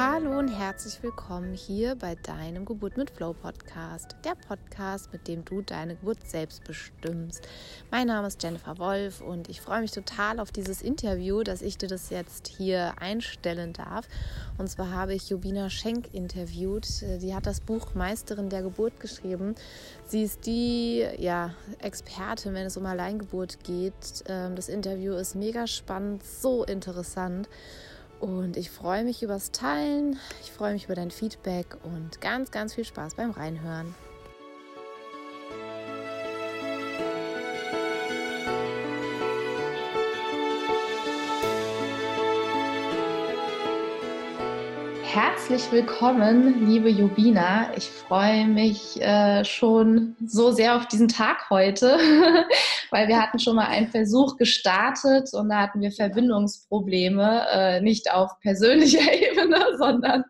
[0.00, 5.44] Hallo und herzlich willkommen hier bei deinem Geburt mit Flow Podcast, der Podcast, mit dem
[5.44, 7.42] du deine Geburt selbst bestimmst.
[7.90, 11.78] Mein Name ist Jennifer Wolf und ich freue mich total auf dieses Interview, dass ich
[11.78, 14.06] dir das jetzt hier einstellen darf.
[14.56, 16.86] Und zwar habe ich Jobina Schenk interviewt.
[16.86, 19.56] Sie hat das Buch Meisterin der Geburt geschrieben.
[20.06, 24.22] Sie ist die ja, Expertin, wenn es um Alleingeburt geht.
[24.28, 27.48] Ähm, das Interview ist mega spannend, so interessant.
[28.20, 32.74] Und ich freue mich übers Teilen, ich freue mich über dein Feedback und ganz, ganz
[32.74, 33.94] viel Spaß beim Reinhören.
[45.20, 47.76] Herzlich willkommen, liebe Jubina.
[47.76, 51.98] Ich freue mich äh, schon so sehr auf diesen Tag heute,
[52.92, 58.12] weil wir hatten schon mal einen Versuch gestartet und da hatten wir Verbindungsprobleme, äh, nicht
[58.12, 59.00] auf persönlicher
[59.38, 60.24] Ebene, sondern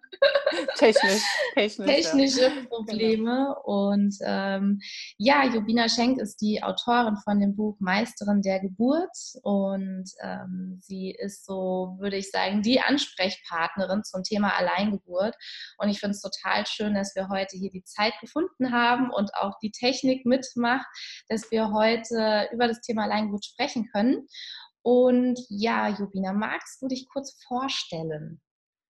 [0.77, 1.23] technisch,
[1.55, 2.65] technisch, technische ja.
[2.69, 3.19] Probleme.
[3.19, 3.63] Genau.
[3.65, 4.81] Und ähm,
[5.17, 11.11] ja, Jubina Schenk ist die Autorin von dem Buch Meisterin der Geburt und ähm, sie
[11.11, 15.35] ist so, würde ich sagen, die Ansprechpartnerin zum Thema Alleingeburt.
[15.79, 19.31] Und ich finde es total schön, dass wir heute hier die Zeit gefunden haben und
[19.35, 20.87] auch die Technik mitmacht,
[21.29, 24.27] dass wir heute über das Thema Alleingeburt sprechen können.
[24.83, 28.41] Und ja, Jubina, magst du dich kurz vorstellen?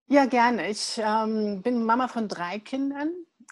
[0.08, 0.70] Ja, gerne.
[0.70, 3.10] Ich ähm, bin Mama von drei Kindern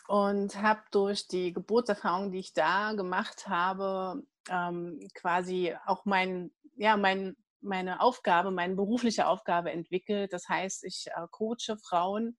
[0.07, 6.97] und habe durch die Geburtserfahrung, die ich da gemacht habe, ähm, quasi auch mein, ja,
[6.97, 10.33] mein, meine Aufgabe, meine berufliche Aufgabe entwickelt.
[10.33, 12.38] Das heißt, ich äh, coache Frauen,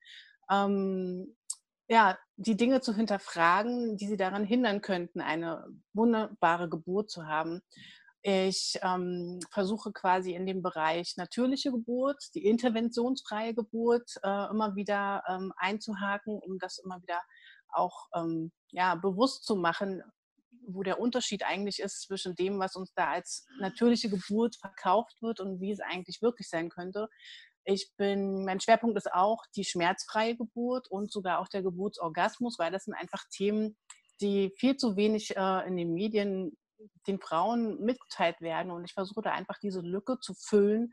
[0.51, 1.35] ähm,
[1.89, 7.61] ja, die Dinge zu hinterfragen, die sie daran hindern könnten, eine wunderbare Geburt zu haben.
[8.25, 15.25] Ich ähm, versuche quasi in dem Bereich natürliche Geburt, die interventionsfreie Geburt äh, immer wieder
[15.29, 17.21] ähm, einzuhaken, um das immer wieder
[17.73, 20.03] auch ähm, ja, bewusst zu machen,
[20.69, 25.41] wo der Unterschied eigentlich ist zwischen dem, was uns da als natürliche Geburt verkauft wird
[25.41, 27.09] und wie es eigentlich wirklich sein könnte.
[27.65, 32.71] Ich bin, mein Schwerpunkt ist auch die schmerzfreie Geburt und sogar auch der Geburtsorgasmus, weil
[32.71, 33.77] das sind einfach Themen,
[34.21, 36.57] die viel zu wenig äh, in den Medien
[37.07, 38.73] den Frauen mitgeteilt werden.
[38.73, 40.93] Und ich versuche da einfach diese Lücke zu füllen,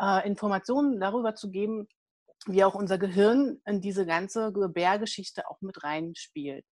[0.00, 1.88] äh, Informationen darüber zu geben,
[2.46, 6.64] wie auch unser Gehirn in diese ganze Gebärgeschichte auch mit reinspielt.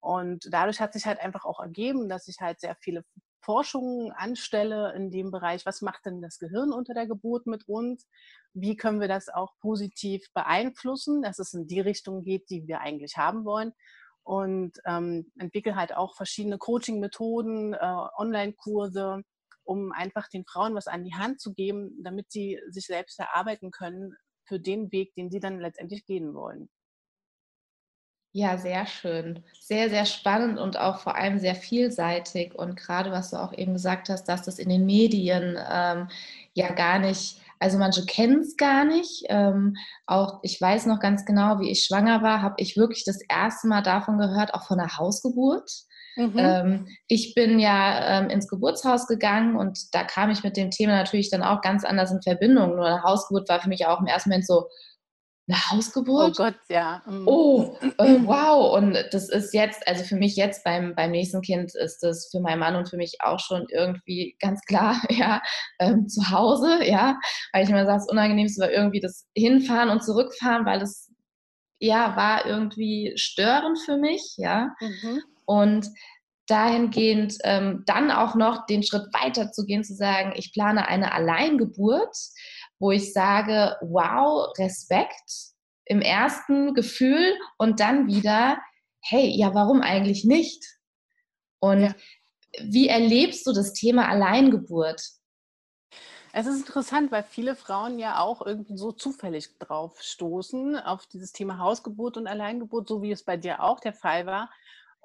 [0.00, 3.04] Und dadurch hat sich halt einfach auch ergeben, dass ich halt sehr viele
[3.40, 8.08] Forschungen anstelle in dem Bereich, was macht denn das Gehirn unter der Geburt mit uns?
[8.54, 12.80] Wie können wir das auch positiv beeinflussen, dass es in die Richtung geht, die wir
[12.80, 13.72] eigentlich haben wollen?
[14.26, 17.78] Und ähm, entwickle halt auch verschiedene Coaching-Methoden, äh,
[18.18, 19.22] Online-Kurse,
[19.62, 23.70] um einfach den Frauen was an die Hand zu geben, damit sie sich selbst erarbeiten
[23.70, 26.68] können für den Weg, den sie dann letztendlich gehen wollen.
[28.32, 29.44] Ja, sehr schön.
[29.60, 32.54] Sehr, sehr spannend und auch vor allem sehr vielseitig.
[32.54, 36.08] Und gerade was du auch eben gesagt hast, dass das in den Medien ähm,
[36.52, 39.24] ja gar nicht also manche kennen es gar nicht.
[39.28, 43.20] Ähm, auch ich weiß noch ganz genau, wie ich schwanger war, habe ich wirklich das
[43.28, 45.70] erste Mal davon gehört, auch von der Hausgeburt.
[46.16, 46.34] Mhm.
[46.36, 50.92] Ähm, ich bin ja ähm, ins Geburtshaus gegangen und da kam ich mit dem Thema
[50.96, 52.76] natürlich dann auch ganz anders in Verbindung.
[52.76, 54.66] Nur eine Hausgeburt war für mich auch im ersten Moment so,
[55.48, 56.38] eine Hausgeburt?
[56.38, 57.02] Oh Gott, ja.
[57.06, 57.28] Mhm.
[57.28, 58.76] Oh, äh, wow.
[58.76, 62.40] Und das ist jetzt, also für mich jetzt beim, beim nächsten Kind ist das für
[62.40, 65.40] meinen Mann und für mich auch schon irgendwie ganz klar, ja,
[65.78, 67.18] ähm, zu Hause, ja.
[67.52, 71.12] Weil ich immer sage, das Unangenehmste war irgendwie das Hinfahren und Zurückfahren, weil das,
[71.78, 74.74] ja, war irgendwie störend für mich, ja.
[74.80, 75.22] Mhm.
[75.44, 75.88] Und
[76.48, 81.12] dahingehend ähm, dann auch noch den Schritt weiter zu gehen, zu sagen, ich plane eine
[81.12, 82.16] Alleingeburt
[82.78, 85.54] wo ich sage, wow, Respekt
[85.84, 88.58] im ersten Gefühl und dann wieder,
[89.00, 90.64] hey, ja, warum eigentlich nicht?
[91.60, 91.94] Und ja.
[92.60, 95.00] wie erlebst du das Thema Alleingeburt?
[96.32, 101.32] Es ist interessant, weil viele Frauen ja auch irgendwie so zufällig drauf stoßen, auf dieses
[101.32, 104.50] Thema Hausgeburt und Alleingeburt, so wie es bei dir auch der Fall war.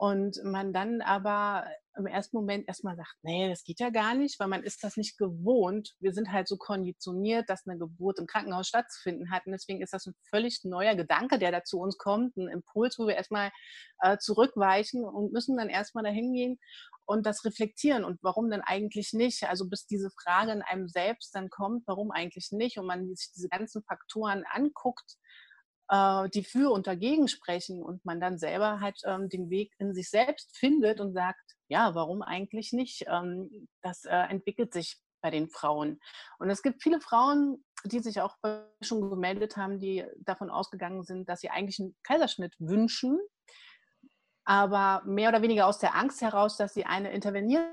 [0.02, 1.64] Und man dann aber
[1.96, 4.98] im ersten Moment erstmal sagt, nee, das geht ja gar nicht, weil man ist das
[4.98, 5.94] nicht gewohnt.
[6.00, 9.46] Wir sind halt so konditioniert, dass eine Geburt im Krankenhaus stattzufinden hat.
[9.46, 12.98] Und deswegen ist das ein völlig neuer Gedanke, der da zu uns kommt, ein Impuls,
[12.98, 13.52] wo wir erstmal
[14.00, 16.58] äh, zurückweichen und müssen dann erstmal dahin gehen
[17.06, 18.04] und das reflektieren.
[18.04, 19.44] Und warum denn eigentlich nicht?
[19.44, 22.80] Also bis diese Frage in einem selbst dann kommt, warum eigentlich nicht?
[22.80, 25.20] Und man sich diese ganzen Faktoren anguckt,
[25.90, 30.10] die für und dagegen sprechen und man dann selber halt ähm, den Weg in sich
[30.10, 33.06] selbst findet und sagt, ja, warum eigentlich nicht?
[33.08, 36.00] Ähm, das äh, entwickelt sich bei den Frauen.
[36.40, 38.38] Und es gibt viele Frauen, die sich auch
[38.82, 43.20] schon gemeldet haben, die davon ausgegangen sind, dass sie eigentlich einen Kaiserschnitt wünschen,
[44.44, 47.70] aber mehr oder weniger aus der Angst heraus, dass sie eine intervenierte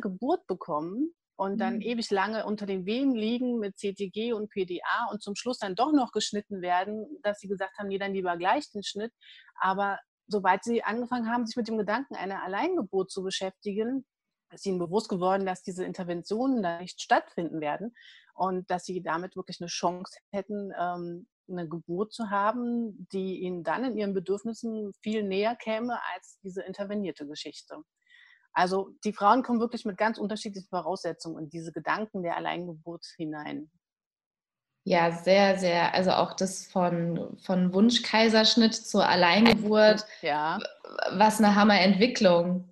[0.00, 1.80] Geburt bekommen und dann mhm.
[1.80, 5.92] ewig lange unter den Wehen liegen mit CTG und PDA und zum Schluss dann doch
[5.92, 9.12] noch geschnitten werden, dass sie gesagt haben, nee, dann lieber gleich den Schnitt.
[9.56, 9.98] Aber
[10.28, 14.06] sobald sie angefangen haben, sich mit dem Gedanken einer Alleingeburt zu beschäftigen,
[14.52, 17.92] ist ihnen bewusst geworden, dass diese Interventionen da nicht stattfinden werden
[18.34, 23.64] und dass sie damit wirklich eine Chance hätten, ähm, eine Geburt zu haben, die ihnen
[23.64, 27.82] dann in ihren Bedürfnissen viel näher käme als diese intervenierte Geschichte.
[28.52, 33.70] Also die Frauen kommen wirklich mit ganz unterschiedlichen Voraussetzungen in diese Gedanken der Alleingeburt hinein.
[34.84, 35.94] Ja, sehr, sehr.
[35.94, 40.04] Also auch das von, von Wunschkaiserschnitt zur Alleingeburt.
[40.22, 40.58] Ja.
[41.12, 42.68] Was eine Hammerentwicklung.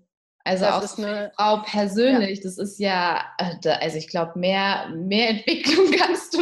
[0.51, 2.43] Also das auch ist eine Frau persönlich, ja.
[2.43, 6.41] das ist ja, äh, also ich glaube, mehr, mehr Entwicklung kannst du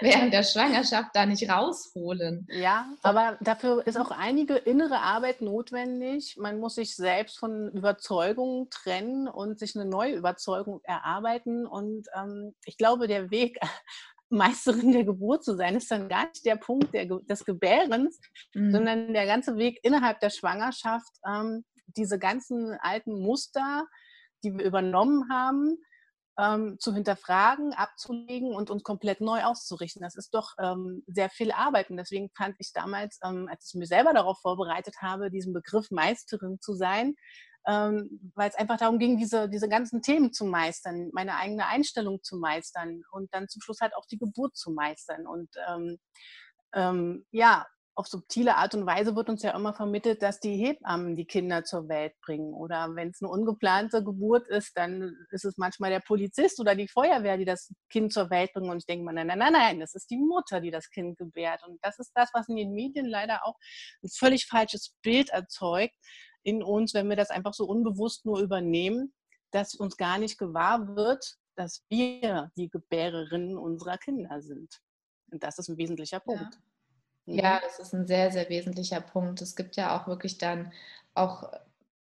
[0.00, 2.46] während der Schwangerschaft da nicht rausholen.
[2.50, 6.36] Ja, aber dafür ist auch einige innere Arbeit notwendig.
[6.38, 11.66] Man muss sich selbst von Überzeugungen trennen und sich eine neue Überzeugung erarbeiten.
[11.66, 13.58] Und ähm, ich glaube, der Weg
[14.30, 18.18] Meisterin der Geburt zu sein, ist dann gar nicht der Punkt der, des Gebärens,
[18.54, 18.72] mhm.
[18.72, 23.86] sondern der ganze Weg innerhalb der Schwangerschaft, ähm, diese ganzen alten Muster,
[24.42, 25.78] die wir übernommen haben,
[26.38, 30.02] ähm, zu hinterfragen, abzulegen und uns komplett neu auszurichten.
[30.02, 31.90] Das ist doch ähm, sehr viel Arbeit.
[31.90, 35.90] Und deswegen fand ich damals, ähm, als ich mich selber darauf vorbereitet habe, diesen Begriff
[35.90, 37.14] Meisterin zu sein,
[37.66, 42.22] ähm, weil es einfach darum ging, diese, diese ganzen Themen zu meistern, meine eigene Einstellung
[42.22, 45.26] zu meistern und dann zum Schluss halt auch die Geburt zu meistern.
[45.26, 45.98] Und ähm,
[46.74, 47.66] ähm, ja,
[47.96, 51.64] auf subtile Art und Weise wird uns ja immer vermittelt, dass die Hebammen die Kinder
[51.64, 52.52] zur Welt bringen.
[52.52, 56.88] Oder wenn es eine ungeplante Geburt ist, dann ist es manchmal der Polizist oder die
[56.88, 58.70] Feuerwehr, die das Kind zur Welt bringen.
[58.70, 61.16] Und ich denke mir, nein, nein, nein, nein, das ist die Mutter, die das Kind
[61.18, 61.62] gebärt.
[61.66, 63.56] Und das ist das, was in den Medien leider auch
[64.02, 65.94] ein völlig falsches Bild erzeugt
[66.42, 69.14] in uns, wenn wir das einfach so unbewusst nur übernehmen,
[69.50, 74.80] dass uns gar nicht gewahr wird, dass wir die Gebärerinnen unserer Kinder sind.
[75.30, 76.54] Und das ist ein wesentlicher Punkt.
[76.54, 76.60] Ja.
[77.26, 77.60] Ja, mhm.
[77.62, 79.40] das ist ein sehr, sehr wesentlicher Punkt.
[79.40, 80.72] Es gibt ja auch wirklich dann
[81.14, 81.50] auch,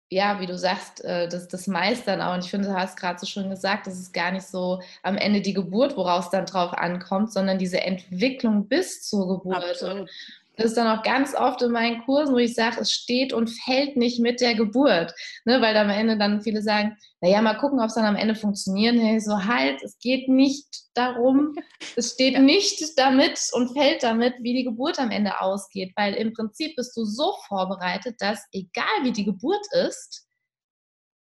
[0.09, 2.33] ja, wie du sagst, äh, das, das Meistern auch.
[2.33, 5.18] Und ich finde, du hast gerade so schön gesagt, das ist gar nicht so am
[5.18, 9.63] Ende die Geburt, woraus dann drauf ankommt, sondern diese Entwicklung bis zur Geburt.
[9.63, 10.09] Absolut.
[10.57, 13.48] Das ist dann auch ganz oft in meinen Kursen, wo ich sage, es steht und
[13.48, 15.13] fällt nicht mit der Geburt.
[15.45, 15.62] Ne?
[15.62, 18.95] Weil am Ende dann viele sagen, naja, mal gucken, ob es dann am Ende funktioniert.
[18.95, 21.54] Hey, so halt, es geht nicht darum,
[21.95, 22.39] es steht ja.
[22.39, 25.94] nicht damit und fällt damit, wie die Geburt am Ende ausgeht.
[25.95, 30.25] Weil im Prinzip bist du so vorbereitet, dass egal wie die Geburt ist,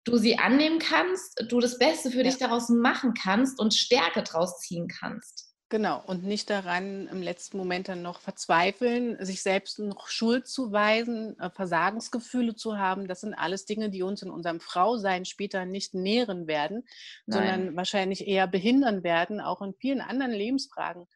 [0.06, 2.24] du sie annehmen kannst, du das Beste für ja.
[2.24, 5.53] dich daraus machen kannst und Stärke draus ziehen kannst.
[5.70, 10.72] Genau, und nicht daran im letzten Moment dann noch verzweifeln, sich selbst noch Schuld zu
[10.72, 13.08] weisen, äh, Versagensgefühle zu haben.
[13.08, 16.84] Das sind alles Dinge, die uns in unserem Frausein später nicht nähren werden,
[17.26, 17.38] Nein.
[17.38, 21.08] sondern wahrscheinlich eher behindern werden, auch in vielen anderen Lebensfragen.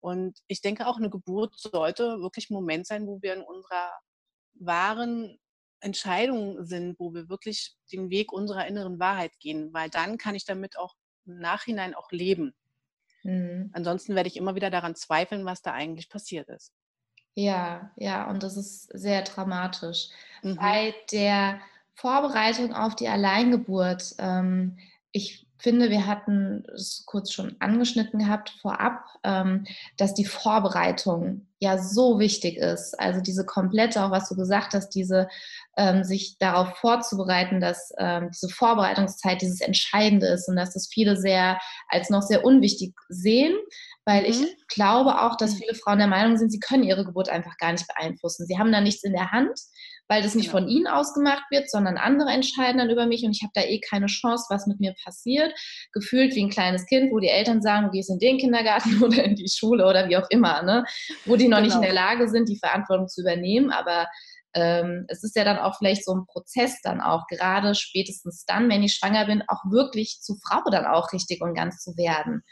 [0.00, 3.92] Und ich denke auch, eine Geburt sollte wirklich ein Moment sein, wo wir in unserer
[4.54, 5.38] wahren
[5.80, 10.44] Entscheidung sind, wo wir wirklich den Weg unserer inneren Wahrheit gehen, weil dann kann ich
[10.44, 10.94] damit auch
[11.24, 12.54] im Nachhinein auch leben.
[13.22, 13.70] Mhm.
[13.72, 16.72] Ansonsten werde ich immer wieder daran zweifeln, was da eigentlich passiert ist.
[17.34, 20.08] Ja, ja, und das ist sehr dramatisch.
[20.42, 20.56] Mhm.
[20.56, 21.60] Bei der
[21.94, 24.78] Vorbereitung auf die Alleingeburt, ähm,
[25.12, 29.64] ich finde, wir hatten es kurz schon angeschnitten gehabt vorab, ähm,
[29.96, 32.98] dass die Vorbereitung ja so wichtig ist.
[32.98, 35.28] Also diese komplette, auch was du gesagt hast, diese
[35.76, 41.16] ähm, sich darauf vorzubereiten, dass ähm, diese Vorbereitungszeit dieses Entscheidende ist und dass das viele
[41.16, 43.54] sehr als noch sehr unwichtig sehen,
[44.04, 44.30] weil mhm.
[44.30, 45.58] ich glaube auch, dass mhm.
[45.58, 48.46] viele Frauen der Meinung sind, sie können ihre Geburt einfach gar nicht beeinflussen.
[48.46, 49.56] Sie haben da nichts in der Hand
[50.12, 50.58] weil das nicht genau.
[50.58, 53.80] von ihnen ausgemacht wird, sondern andere entscheiden dann über mich und ich habe da eh
[53.80, 55.54] keine Chance, was mit mir passiert.
[55.92, 59.24] Gefühlt wie ein kleines Kind, wo die Eltern sagen, du gehst in den Kindergarten oder
[59.24, 60.84] in die Schule oder wie auch immer, ne?
[61.24, 61.66] wo die noch genau.
[61.66, 61.94] nicht in genau.
[61.94, 64.06] der Lage sind, die Verantwortung zu übernehmen, aber
[64.54, 68.68] ähm, es ist ja dann auch vielleicht so ein Prozess dann auch, gerade spätestens dann,
[68.68, 72.42] wenn ich schwanger bin, auch wirklich zu Frau dann auch richtig und ganz zu werden.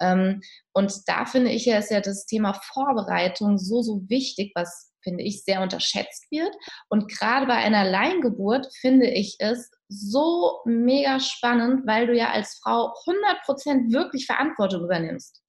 [0.00, 0.40] Ähm,
[0.72, 5.22] und da finde ich ja, ist ja das Thema Vorbereitung so, so wichtig, was finde
[5.24, 6.54] ich, sehr unterschätzt wird.
[6.88, 12.58] Und gerade bei einer Alleingeburt finde ich es so mega spannend, weil du ja als
[12.62, 15.42] Frau 100% wirklich Verantwortung übernimmst.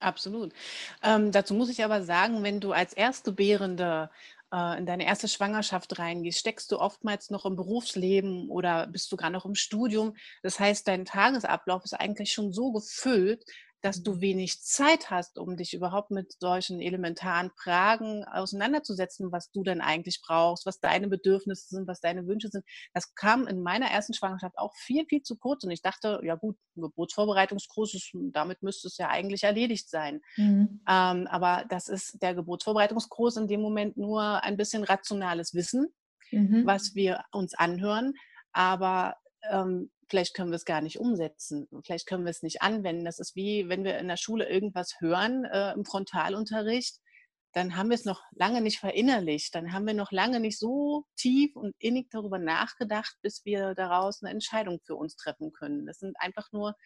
[0.00, 0.52] Absolut.
[1.02, 4.08] Ähm, dazu muss ich aber sagen, wenn du als Erstgebärende
[4.52, 9.16] äh, in deine erste Schwangerschaft reingehst, steckst du oftmals noch im Berufsleben oder bist du
[9.16, 10.16] gerade noch im Studium.
[10.42, 13.44] Das heißt, dein Tagesablauf ist eigentlich schon so gefüllt,
[13.82, 19.62] dass du wenig Zeit hast, um dich überhaupt mit solchen elementaren Fragen auseinanderzusetzen, was du
[19.62, 22.64] denn eigentlich brauchst, was deine Bedürfnisse sind, was deine Wünsche sind.
[22.92, 25.64] Das kam in meiner ersten Schwangerschaft auch viel, viel zu kurz.
[25.64, 30.20] Und ich dachte, ja gut, Geburtsvorbereitungskurs, ist, damit müsste es ja eigentlich erledigt sein.
[30.36, 30.80] Mhm.
[30.88, 35.88] Ähm, aber das ist der Geburtsvorbereitungskurs in dem Moment nur ein bisschen rationales Wissen,
[36.30, 36.66] mhm.
[36.66, 38.12] was wir uns anhören.
[38.52, 39.16] Aber
[39.50, 43.04] ähm, vielleicht können wir es gar nicht umsetzen, vielleicht können wir es nicht anwenden.
[43.04, 47.00] Das ist wie, wenn wir in der Schule irgendwas hören äh, im Frontalunterricht,
[47.52, 51.04] dann haben wir es noch lange nicht verinnerlicht, dann haben wir noch lange nicht so
[51.16, 55.86] tief und innig darüber nachgedacht, bis wir daraus eine Entscheidung für uns treffen können.
[55.86, 56.76] Das sind einfach nur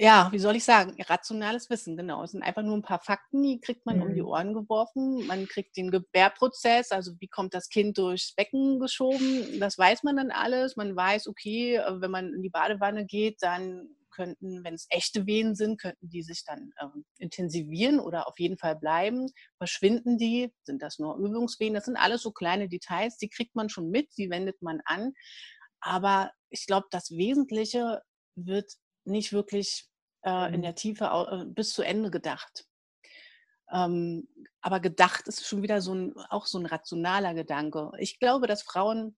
[0.00, 2.22] ja, wie soll ich sagen, rationales Wissen, genau.
[2.22, 4.02] Es sind einfach nur ein paar Fakten, die kriegt man mhm.
[4.02, 4.28] um die mhm.
[4.28, 5.26] Ohren geworfen.
[5.26, 10.16] Man kriegt den Gebärprozess, also wie kommt das Kind durchs Becken geschoben, das weiß man
[10.16, 10.76] dann alles.
[10.76, 15.26] Man weiß, okay, äh, wenn man in die Badewanne geht, dann könnten, wenn es echte
[15.26, 16.86] Wehen sind, könnten die sich dann äh,
[17.18, 19.26] intensivieren oder auf jeden Fall bleiben.
[19.56, 20.54] Verschwinden die?
[20.62, 21.74] Sind das nur Übungswehen?
[21.74, 25.12] Das sind alles so kleine Details, die kriegt man schon mit, die wendet man an.
[25.80, 28.02] Aber ich glaube, das Wesentliche
[28.36, 28.72] wird
[29.08, 29.88] nicht wirklich
[30.24, 30.62] äh, in mhm.
[30.62, 32.64] der Tiefe äh, bis zu Ende gedacht.
[33.72, 34.28] Ähm,
[34.60, 37.90] aber gedacht ist schon wieder so ein, auch so ein rationaler Gedanke.
[37.98, 39.16] Ich glaube, dass Frauen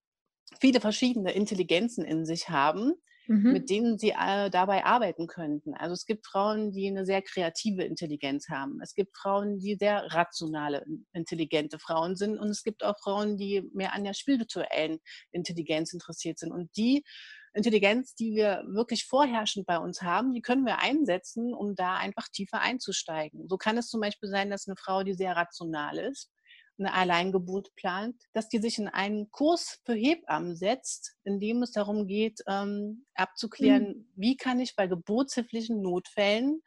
[0.61, 2.95] viele verschiedene Intelligenzen in sich haben,
[3.29, 3.53] mhm.
[3.53, 5.75] mit denen sie äh, dabei arbeiten könnten.
[5.75, 8.81] Also es gibt Frauen, die eine sehr kreative Intelligenz haben.
[8.83, 12.39] Es gibt Frauen, die sehr rationale, intelligente Frauen sind.
[12.39, 14.99] Und es gibt auch Frauen, die mehr an der spirituellen
[15.31, 16.51] Intelligenz interessiert sind.
[16.51, 17.05] Und die
[17.53, 22.29] Intelligenz, die wir wirklich vorherrschend bei uns haben, die können wir einsetzen, um da einfach
[22.29, 23.49] tiefer einzusteigen.
[23.49, 26.31] So kann es zum Beispiel sein, dass eine Frau, die sehr rational ist,
[26.79, 31.73] eine Alleingeburt plant, dass die sich in einen Kurs für Hebammen setzt, in dem es
[31.73, 34.13] darum geht, ähm, abzuklären, mhm.
[34.17, 36.63] wie kann ich bei geburtshilflichen Notfällen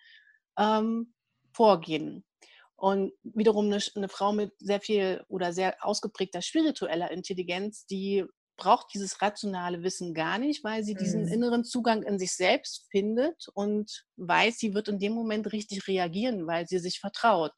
[0.57, 1.13] ähm,
[1.51, 2.25] vorgehen.
[2.75, 8.25] Und wiederum eine, eine, Frau mit sehr viel oder sehr ausgeprägter spiritueller Intelligenz, die
[8.57, 11.31] braucht dieses rationale Wissen gar nicht, weil sie diesen mhm.
[11.31, 16.48] inneren Zugang in sich selbst findet und weiß, sie wird in dem Moment richtig reagieren,
[16.48, 17.51] weil sie sich vertraut,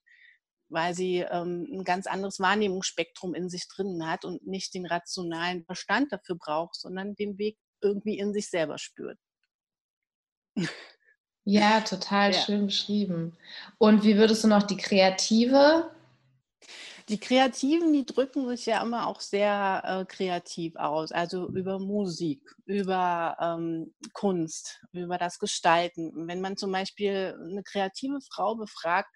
[0.69, 5.65] weil sie ähm, ein ganz anderes Wahrnehmungsspektrum in sich drin hat und nicht den rationalen
[5.65, 9.19] Verstand dafür braucht, sondern den Weg irgendwie in sich selber spürt.
[11.47, 12.41] Ja, total ja.
[12.41, 13.37] schön beschrieben.
[13.77, 15.91] Und wie würdest du noch die kreative
[17.09, 22.41] die Kreativen, die drücken sich ja immer auch sehr äh, kreativ aus, also über Musik,
[22.65, 26.27] über ähm, Kunst, über das Gestalten.
[26.27, 29.09] Wenn man zum Beispiel eine kreative Frau befragt,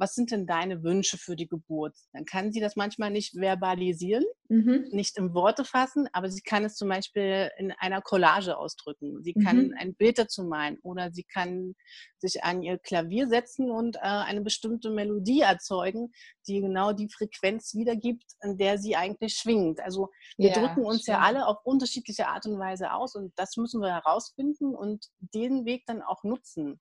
[0.00, 1.94] was sind denn deine Wünsche für die Geburt?
[2.12, 4.86] Dann kann sie das manchmal nicht verbalisieren, mhm.
[4.92, 9.22] nicht in Worte fassen, aber sie kann es zum Beispiel in einer Collage ausdrücken.
[9.22, 9.74] Sie kann mhm.
[9.78, 11.74] ein Bild dazu malen oder sie kann
[12.16, 16.12] sich an ihr Klavier setzen und äh, eine bestimmte Melodie erzeugen,
[16.46, 19.80] die genau die Frequenz wiedergibt, in der sie eigentlich schwingt.
[19.80, 21.18] Also wir ja, drücken uns stimmt.
[21.18, 25.66] ja alle auf unterschiedliche Art und Weise aus und das müssen wir herausfinden und den
[25.66, 26.80] Weg dann auch nutzen.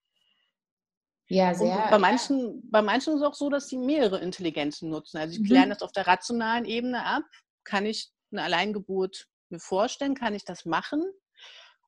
[1.30, 1.84] Ja, sehr.
[1.84, 5.18] Und bei manchen, bei manchen ist es auch so, dass sie mehrere Intelligenzen nutzen.
[5.18, 5.56] Also ich mhm.
[5.56, 7.24] lerne das auf der rationalen Ebene ab.
[7.64, 10.16] Kann ich eine Alleingeburt mir vorstellen?
[10.16, 11.04] Kann ich das machen?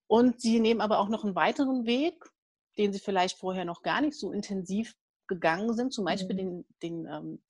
[0.05, 2.23] Und sie nehmen aber auch noch einen weiteren Weg,
[2.77, 4.93] den sie vielleicht vorher noch gar nicht so intensiv
[5.27, 6.37] gegangen sind, zum Beispiel mhm.
[6.37, 7.41] den, den ähm,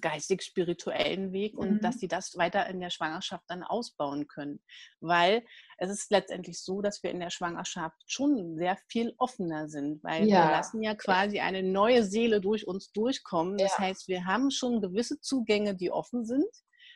[0.00, 1.80] geistig-spirituellen Weg und mhm.
[1.80, 4.60] dass sie das weiter in der Schwangerschaft dann ausbauen können.
[5.00, 5.44] Weil
[5.78, 10.28] es ist letztendlich so, dass wir in der Schwangerschaft schon sehr viel offener sind, weil
[10.28, 10.44] ja.
[10.44, 13.58] wir lassen ja quasi eine neue Seele durch uns durchkommen.
[13.58, 13.84] Das ja.
[13.84, 16.46] heißt, wir haben schon gewisse Zugänge, die offen sind.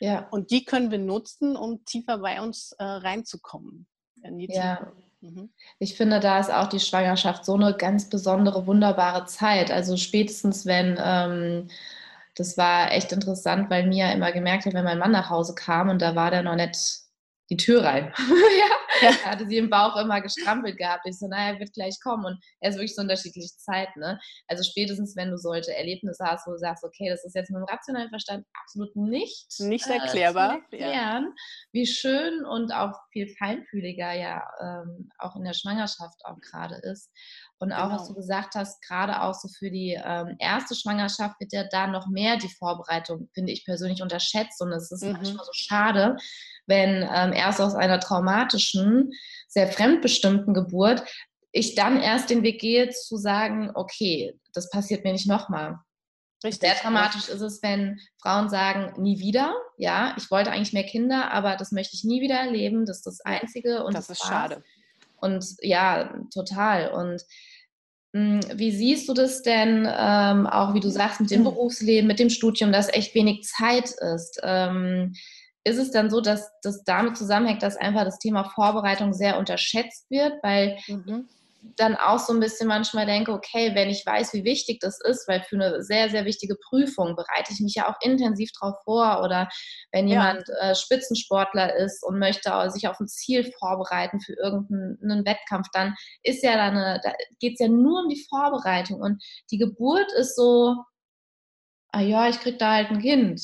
[0.00, 0.28] Ja.
[0.30, 3.86] Und die können wir nutzen, um tiefer bei uns äh, reinzukommen.
[4.22, 4.92] ja.
[5.20, 5.50] Mhm.
[5.78, 9.70] Ich finde, da ist auch die Schwangerschaft so eine ganz besondere, wunderbare Zeit.
[9.70, 11.68] Also spätestens, wenn ähm,
[12.36, 15.88] das war echt interessant, weil Mia immer gemerkt hat, wenn mein Mann nach Hause kam
[15.88, 17.06] und da war der noch nicht
[17.50, 18.12] die Tür rein.
[19.00, 19.16] ja, ja.
[19.24, 21.06] hatte sie im Bauch immer gestrampelt gehabt.
[21.06, 22.24] Ich so, naja, er wird gleich kommen.
[22.24, 24.00] Und er ist wirklich so unterschiedliche Zeiten.
[24.00, 24.18] Ne?
[24.48, 27.60] Also spätestens, wenn du solche Erlebnisse hast, wo du sagst, okay, das ist jetzt mit
[27.60, 30.58] dem rationalen Verstand absolut nicht, nicht äh, erklärbar.
[30.72, 31.42] Äh, erklären, ja.
[31.72, 37.10] wie schön und auch viel feinfühliger ja ähm, auch in der Schwangerschaft auch gerade ist.
[37.58, 38.00] Und auch, genau.
[38.00, 41.86] was du gesagt hast, gerade auch so für die ähm, erste Schwangerschaft wird ja da
[41.86, 44.60] noch mehr die Vorbereitung, finde ich persönlich, unterschätzt.
[44.60, 45.12] Und es ist mhm.
[45.12, 46.16] manchmal so schade,
[46.66, 49.10] wenn ähm, erst aus einer traumatischen,
[49.48, 51.02] sehr fremdbestimmten Geburt
[51.52, 55.78] ich dann erst den Weg gehe zu sagen, okay, das passiert mir nicht nochmal.
[56.44, 56.68] Richtig.
[56.68, 59.54] Sehr dramatisch ist es, wenn Frauen sagen, nie wieder.
[59.78, 62.84] Ja, ich wollte eigentlich mehr Kinder, aber das möchte ich nie wieder erleben.
[62.84, 63.84] Das ist das Einzige.
[63.84, 64.30] Und das, das ist war's.
[64.30, 64.64] schade.
[65.20, 66.90] Und ja, total.
[66.92, 67.22] Und
[68.14, 72.18] hm, wie siehst du das denn, ähm, auch wie du sagst, mit dem Berufsleben, mit
[72.18, 74.40] dem Studium, dass echt wenig Zeit ist?
[74.42, 75.14] Ähm,
[75.64, 80.08] ist es dann so, dass das damit zusammenhängt, dass einfach das Thema Vorbereitung sehr unterschätzt
[80.10, 81.28] wird, weil mhm
[81.76, 85.26] dann auch so ein bisschen manchmal denke, okay, wenn ich weiß, wie wichtig das ist,
[85.28, 89.22] weil für eine sehr, sehr wichtige Prüfung bereite ich mich ja auch intensiv darauf vor
[89.24, 89.48] oder
[89.92, 90.70] wenn jemand ja.
[90.70, 96.42] äh, Spitzensportler ist und möchte sich auf ein Ziel vorbereiten für irgendeinen Wettkampf, dann ist
[96.42, 100.36] ja dann eine, da geht es ja nur um die Vorbereitung und die Geburt ist
[100.36, 100.76] so,
[101.92, 103.42] ah ja, ich krieg da halt ein Kind.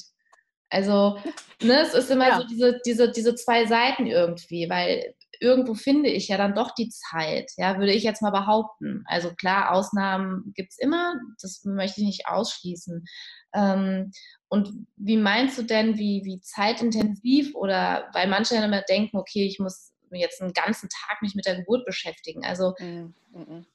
[0.70, 1.18] Also,
[1.62, 2.38] ne, es ist immer ja.
[2.38, 6.88] so diese, diese, diese zwei Seiten irgendwie, weil irgendwo finde ich ja dann doch die
[6.88, 9.04] Zeit, ja, würde ich jetzt mal behaupten.
[9.06, 13.04] Also klar, Ausnahmen gibt es immer, das möchte ich nicht ausschließen.
[13.52, 14.12] Ähm,
[14.48, 19.44] und wie meinst du denn, wie, wie zeitintensiv oder weil manche dann immer denken, okay,
[19.46, 22.44] ich muss jetzt einen ganzen Tag mich mit der Geburt beschäftigen.
[22.44, 23.66] Also mm, mm, mm.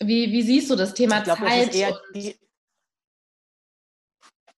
[0.00, 1.68] Wie, wie siehst du das Thema ich glaub, Zeit?
[1.68, 2.36] Das ist eher die,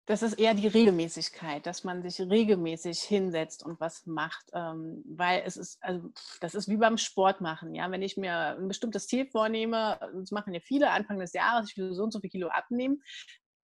[0.06, 5.42] das ist eher die Regelmäßigkeit, dass man sich regelmäßig hinsetzt und was macht, ähm, weil
[5.47, 9.06] es ist, also das ist wie beim Sport machen, ja, wenn ich mir ein bestimmtes
[9.06, 12.30] Ziel vornehme, das machen ja viele Anfang des Jahres, ich will so und so viel
[12.30, 13.00] Kilo abnehmen,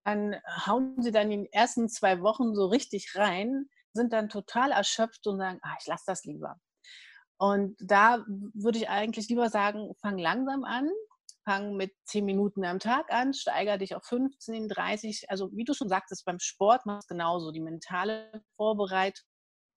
[0.04, 4.71] dann hauen sie dann in den ersten zwei Wochen so richtig rein, sind dann total
[4.71, 6.57] erschöpft und sagen, ah, ich lasse das lieber.
[7.37, 10.88] Und da würde ich eigentlich lieber sagen, fang langsam an,
[11.49, 15.31] fang mit 10 Minuten am Tag an, steigere dich auf 15, 30.
[15.31, 17.52] Also wie du schon sagtest, beim Sport machst du genauso.
[17.52, 19.25] Die mentale Vorbereitung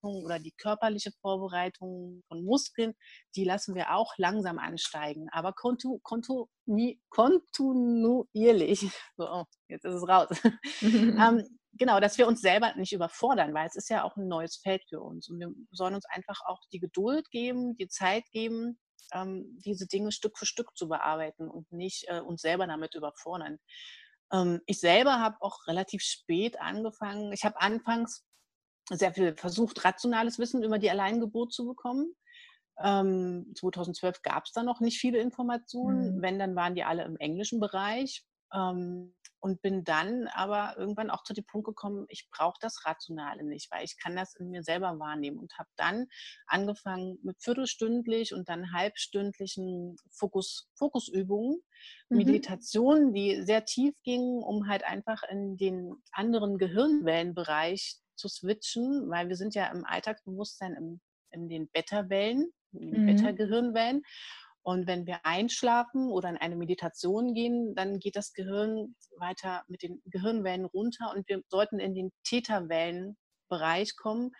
[0.02, 2.92] oder die körperliche Vorbereitung von Muskeln,
[3.36, 8.80] die lassen wir auch langsam ansteigen, aber kontu, kontu, nie, kontinuierlich.
[9.16, 10.28] So, oh, jetzt ist es raus.
[10.82, 14.56] ähm, genau, dass wir uns selber nicht überfordern, weil es ist ja auch ein neues
[14.56, 18.78] Feld für uns und wir sollen uns einfach auch die Geduld geben, die Zeit geben,
[19.12, 23.58] ähm, diese Dinge Stück für Stück zu bearbeiten und nicht äh, uns selber damit überfordern.
[24.32, 27.32] Ähm, ich selber habe auch relativ spät angefangen.
[27.32, 28.24] Ich habe anfangs
[28.90, 32.14] sehr viel versucht, rationales Wissen über die Alleingeburt zu bekommen.
[32.82, 36.16] Ähm, 2012 gab es da noch nicht viele Informationen.
[36.16, 36.22] Mhm.
[36.22, 38.24] Wenn, dann waren die alle im englischen Bereich.
[38.52, 43.42] Ähm, und bin dann aber irgendwann auch zu dem Punkt gekommen, ich brauche das Rationale
[43.42, 46.06] nicht, weil ich kann das in mir selber wahrnehmen und habe dann
[46.46, 51.60] angefangen mit viertelstündlich und dann halbstündlichen Fokus, Fokusübungen,
[52.08, 52.16] mhm.
[52.16, 59.28] Meditationen, die sehr tief gingen, um halt einfach in den anderen Gehirnwellenbereich zu switchen, weil
[59.28, 61.00] wir sind ja im Alltagsbewusstsein im,
[61.30, 63.06] in den Beta-Wellen, in den mhm.
[63.06, 64.02] Beta-Gehirnwellen.
[64.62, 69.82] Und wenn wir einschlafen oder in eine Meditation gehen, dann geht das Gehirn weiter mit
[69.82, 74.30] den Gehirnwellen runter und wir sollten in den Theta-Wellen-Bereich kommen,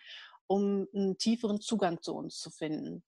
[0.47, 3.03] um einen tieferen Zugang zu uns zu finden.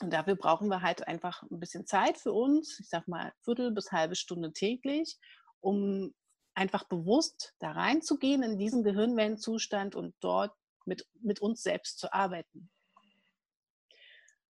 [0.00, 3.70] Und dafür brauchen wir halt einfach ein bisschen Zeit für uns, ich sag mal Viertel
[3.70, 5.18] bis halbe Stunde täglich,
[5.60, 6.14] um
[6.54, 10.52] einfach bewusst da reinzugehen in diesen Gehirnwellenzustand und dort
[10.86, 12.70] mit, mit uns selbst zu arbeiten.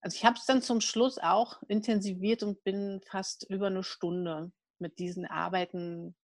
[0.04, 4.52] Also ich habe es dann zum Schluss auch intensiviert und bin fast über eine Stunde
[4.78, 6.14] mit diesen Arbeiten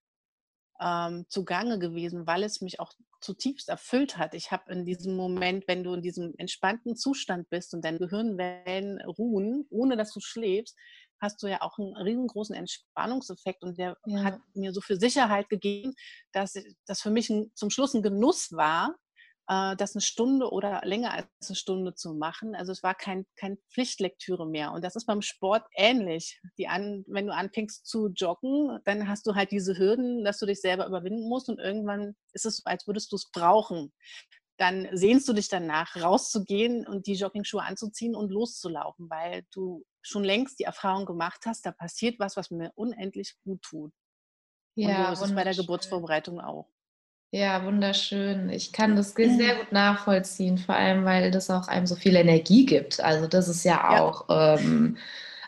[0.79, 4.35] ähm, zugange gewesen, weil es mich auch zutiefst erfüllt hat.
[4.35, 9.01] Ich habe in diesem Moment, wenn du in diesem entspannten Zustand bist und deine Gehirnwellen
[9.01, 10.77] ruhen, ohne dass du schläfst,
[11.19, 14.25] hast du ja auch einen riesengroßen Entspannungseffekt und der ja.
[14.25, 15.95] hat mir so viel Sicherheit gegeben,
[16.33, 16.53] dass
[16.85, 18.95] das für mich ein, zum Schluss ein Genuss war,
[19.51, 22.55] das eine Stunde oder länger als eine Stunde zu machen.
[22.55, 24.71] Also es war kein, kein Pflichtlektüre mehr.
[24.71, 26.41] Und das ist beim Sport ähnlich.
[26.57, 30.47] Die an, wenn du anfängst zu joggen, dann hast du halt diese Hürden, dass du
[30.47, 33.93] dich selber überwinden musst und irgendwann ist es, als würdest du es brauchen.
[34.57, 40.23] Dann sehnst du dich danach, rauszugehen und die Joggingschuhe anzuziehen und loszulaufen, weil du schon
[40.23, 43.93] längst die Erfahrung gemacht hast, da passiert was, was mir unendlich gut tut.
[44.77, 46.69] Ja, und so ist es bei der Geburtsvorbereitung auch.
[47.33, 48.49] Ja, wunderschön.
[48.49, 52.67] Ich kann das sehr gut nachvollziehen, vor allem, weil das auch einem so viel Energie
[52.67, 53.01] gibt.
[53.01, 54.57] Also das ist ja auch, ja.
[54.57, 54.97] Ähm,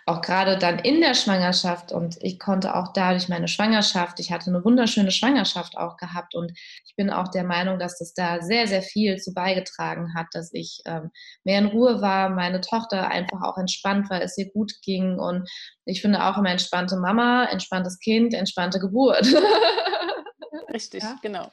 [0.06, 4.50] auch gerade dann in der Schwangerschaft und ich konnte auch dadurch meine Schwangerschaft, ich hatte
[4.50, 6.52] eine wunderschöne Schwangerschaft auch gehabt und
[6.84, 10.52] ich bin auch der Meinung, dass das da sehr, sehr viel zu beigetragen hat, dass
[10.52, 11.10] ich ähm,
[11.44, 15.48] mehr in Ruhe war, meine Tochter einfach auch entspannt war, es ihr gut ging und
[15.84, 19.26] ich finde auch immer entspannte Mama, entspanntes Kind, entspannte Geburt.
[20.68, 21.18] Richtig, ja?
[21.22, 21.50] genau.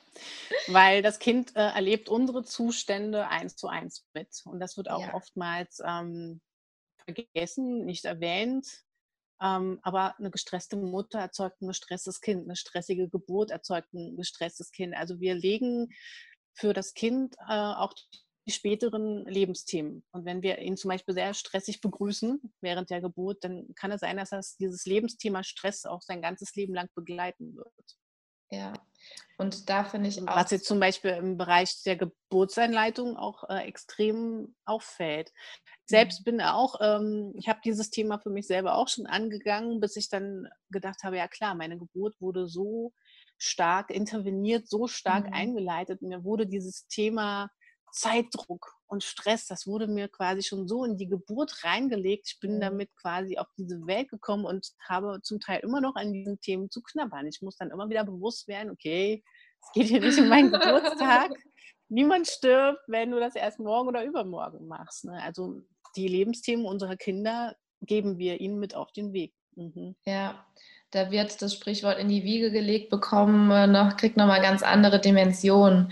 [0.68, 4.30] Weil das Kind äh, erlebt unsere Zustände eins zu eins mit.
[4.46, 5.14] Und das wird auch ja.
[5.14, 6.42] oftmals ähm,
[7.06, 8.68] vergessen, nicht erwähnt.
[9.42, 12.44] Ähm, aber eine gestresste Mutter erzeugt ein gestresstes Kind.
[12.44, 14.96] Eine stressige Geburt erzeugt ein gestresstes Kind.
[14.96, 15.90] Also wir legen
[16.54, 17.94] für das Kind äh, auch
[18.48, 20.04] späteren Lebensthemen.
[20.12, 24.02] Und wenn wir ihn zum Beispiel sehr stressig begrüßen während der Geburt, dann kann es
[24.02, 27.98] sein, dass das dieses Lebensthema Stress auch sein ganzes Leben lang begleiten wird.
[28.52, 28.74] Ja,
[29.38, 30.36] und da finde ich auch.
[30.36, 35.32] Was jetzt zum Beispiel im Bereich der Geburtseinleitung auch äh, extrem auffällt.
[35.86, 36.24] Selbst mhm.
[36.26, 40.10] bin auch, ähm, ich habe dieses Thema für mich selber auch schon angegangen, bis ich
[40.10, 42.92] dann gedacht habe, ja klar, meine Geburt wurde so
[43.38, 45.34] stark interveniert, so stark mhm.
[45.34, 46.02] eingeleitet.
[46.02, 47.50] Mir wurde dieses Thema
[47.94, 52.28] Zeitdruck und Stress, das wurde mir quasi schon so in die Geburt reingelegt.
[52.28, 52.62] Ich bin mhm.
[52.62, 56.70] damit quasi auf diese Welt gekommen und habe zum Teil immer noch an diesen Themen
[56.72, 57.28] zu knabbern.
[57.28, 59.24] Ich muss dann immer wieder bewusst werden, okay,
[59.62, 61.32] es geht hier nicht um meinen Geburtstag.
[61.90, 65.06] Niemand stirbt, wenn du das erst morgen oder übermorgen machst.
[65.06, 65.22] Ne?
[65.22, 65.62] Also
[65.96, 69.34] die Lebensthemen unserer Kinder geben wir ihnen mit auf den Weg.
[69.56, 69.96] Mhm.
[70.06, 70.46] Ja,
[70.92, 75.00] da wird das Sprichwort in die Wiege gelegt bekommen, äh, noch, kriegt nochmal ganz andere
[75.00, 75.92] Dimensionen.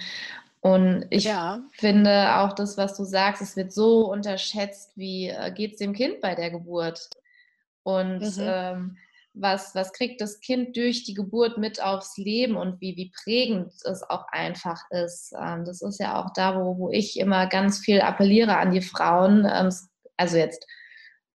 [0.61, 1.61] Und ich ja.
[1.71, 5.93] finde auch das, was du sagst, es wird so unterschätzt, wie äh, geht es dem
[5.93, 7.09] Kind bei der Geburt?
[7.83, 8.39] Und mhm.
[8.39, 8.97] ähm,
[9.39, 13.71] was, was kriegt das Kind durch die Geburt mit aufs Leben und wie, wie prägend
[13.85, 15.33] es auch einfach ist.
[15.39, 18.81] Ähm, das ist ja auch da, wo, wo ich immer ganz viel appelliere an die
[18.81, 19.47] Frauen.
[19.51, 19.73] Ähm,
[20.17, 20.65] also jetzt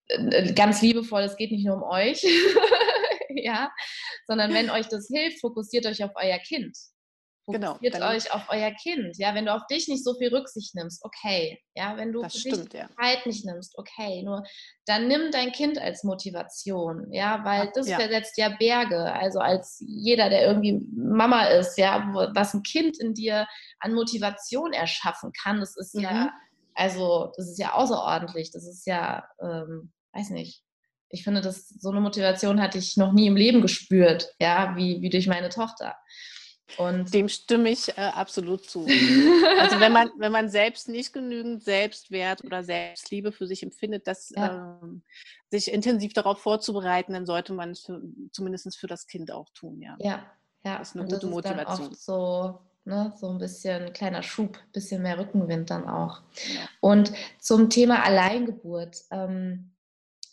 [0.09, 2.23] äh, ganz liebevoll, es geht nicht nur um euch,
[3.31, 3.71] ja,
[4.27, 6.77] sondern wenn euch das hilft, fokussiert euch auf euer Kind.
[7.49, 9.19] Genau, Fokussiert genau, euch auf euer Kind.
[9.19, 11.61] Ja, wenn du auf dich nicht so viel Rücksicht nimmst, okay.
[11.75, 12.89] Ja, wenn du stimmt, ja.
[13.01, 14.23] Zeit nicht nimmst, okay.
[14.23, 14.45] Nur
[14.87, 17.13] dann nimm dein Kind als Motivation.
[17.13, 17.99] Ja, weil das ja.
[17.99, 19.13] versetzt ja Berge.
[19.13, 23.49] Also als jeder, der irgendwie Mama ist, ja, was ein Kind in dir
[23.81, 26.03] an Motivation erschaffen kann, das ist mhm.
[26.03, 26.33] ja,
[26.75, 28.53] also das ist ja außerordentlich.
[28.53, 30.63] Das ist ja, ähm, weiß nicht.
[31.09, 35.03] Ich finde, das, so eine Motivation hatte ich noch nie im Leben gespürt, ja, wie,
[35.03, 35.97] wie durch meine Tochter.
[36.79, 38.87] Und Dem stimme ich äh, absolut zu.
[39.59, 44.31] also wenn man, wenn man selbst nicht genügend Selbstwert oder Selbstliebe für sich empfindet, das,
[44.31, 44.79] ja.
[44.83, 45.03] ähm,
[45.51, 47.91] sich intensiv darauf vorzubereiten, dann sollte man es
[48.33, 49.81] zumindest für das Kind auch tun.
[49.81, 50.23] Ja, ja,
[50.65, 50.79] ja.
[50.79, 51.93] Das ist eine Und gute das Motivation.
[51.93, 56.23] Ist dann oft so, ne, so ein bisschen kleiner Schub, bisschen mehr Rückenwind dann auch.
[56.55, 56.61] Ja.
[56.81, 59.03] Und zum Thema Alleingeburt.
[59.11, 59.69] Ähm,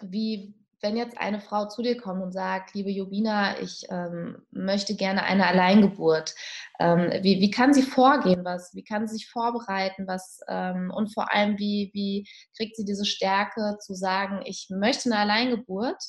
[0.02, 4.96] wie, wenn jetzt eine Frau zu dir kommt und sagt, liebe Jobina, ich ähm, möchte
[4.96, 6.34] gerne eine Alleingeburt,
[6.80, 8.46] ähm, wie, wie kann sie vorgehen?
[8.46, 10.08] Was, wie kann sie sich vorbereiten?
[10.08, 15.10] Was, ähm, und vor allem, wie, wie kriegt sie diese Stärke zu sagen, ich möchte
[15.12, 16.02] eine Alleingeburt,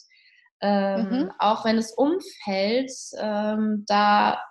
[0.60, 1.32] ähm, mhm.
[1.38, 4.42] auch wenn es umfällt, ähm, da,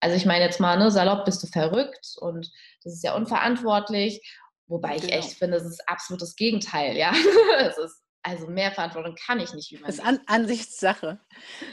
[0.00, 2.50] also ich meine jetzt mal, ne, salopp bist du verrückt und
[2.84, 4.22] das ist ja unverantwortlich.
[4.66, 5.14] Wobei ich genau.
[5.14, 7.12] echt finde, es ist absolutes Gegenteil, ja.
[7.58, 9.86] es ist also mehr Verantwortung kann ich nicht übernehmen.
[9.86, 11.20] Das ist An Ansichtssache.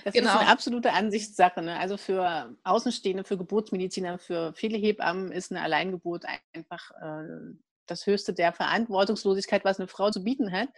[0.03, 0.29] Das genau.
[0.29, 1.61] ist eine absolute Ansichtssache.
[1.61, 1.77] Ne?
[1.79, 7.55] Also für Außenstehende, für Geburtsmediziner, für viele Hebammen ist eine Alleingeburt einfach äh,
[7.87, 10.69] das Höchste der Verantwortungslosigkeit, was eine Frau zu bieten hat.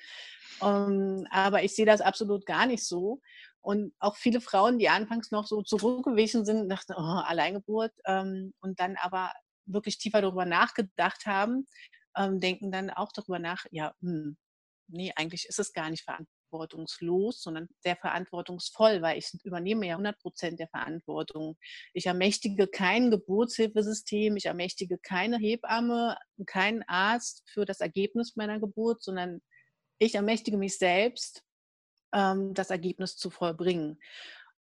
[0.60, 3.22] Um, ähm, aber ich sehe das absolut gar nicht so.
[3.62, 8.80] Und auch viele Frauen, die anfangs noch so zurückgewichen sind, dachten, oh, Alleingeburt, ähm, und
[8.80, 9.32] dann aber
[9.66, 11.68] wirklich tiefer darüber nachgedacht haben,
[12.16, 14.38] ähm, denken dann auch darüber nach, ja, hm,
[14.88, 20.20] nee, eigentlich ist es gar nicht verantwortungslos, sondern sehr verantwortungsvoll, weil ich übernehme ja 100
[20.20, 21.58] Prozent der Verantwortung.
[21.94, 29.04] Ich ermächtige kein Geburtshilfesystem, ich ermächtige keine Hebamme, keinen Arzt für das Ergebnis meiner Geburt,
[29.04, 29.42] sondern
[30.00, 31.44] ich ermächtige mich selbst,
[32.14, 34.00] ähm, das Ergebnis zu vollbringen.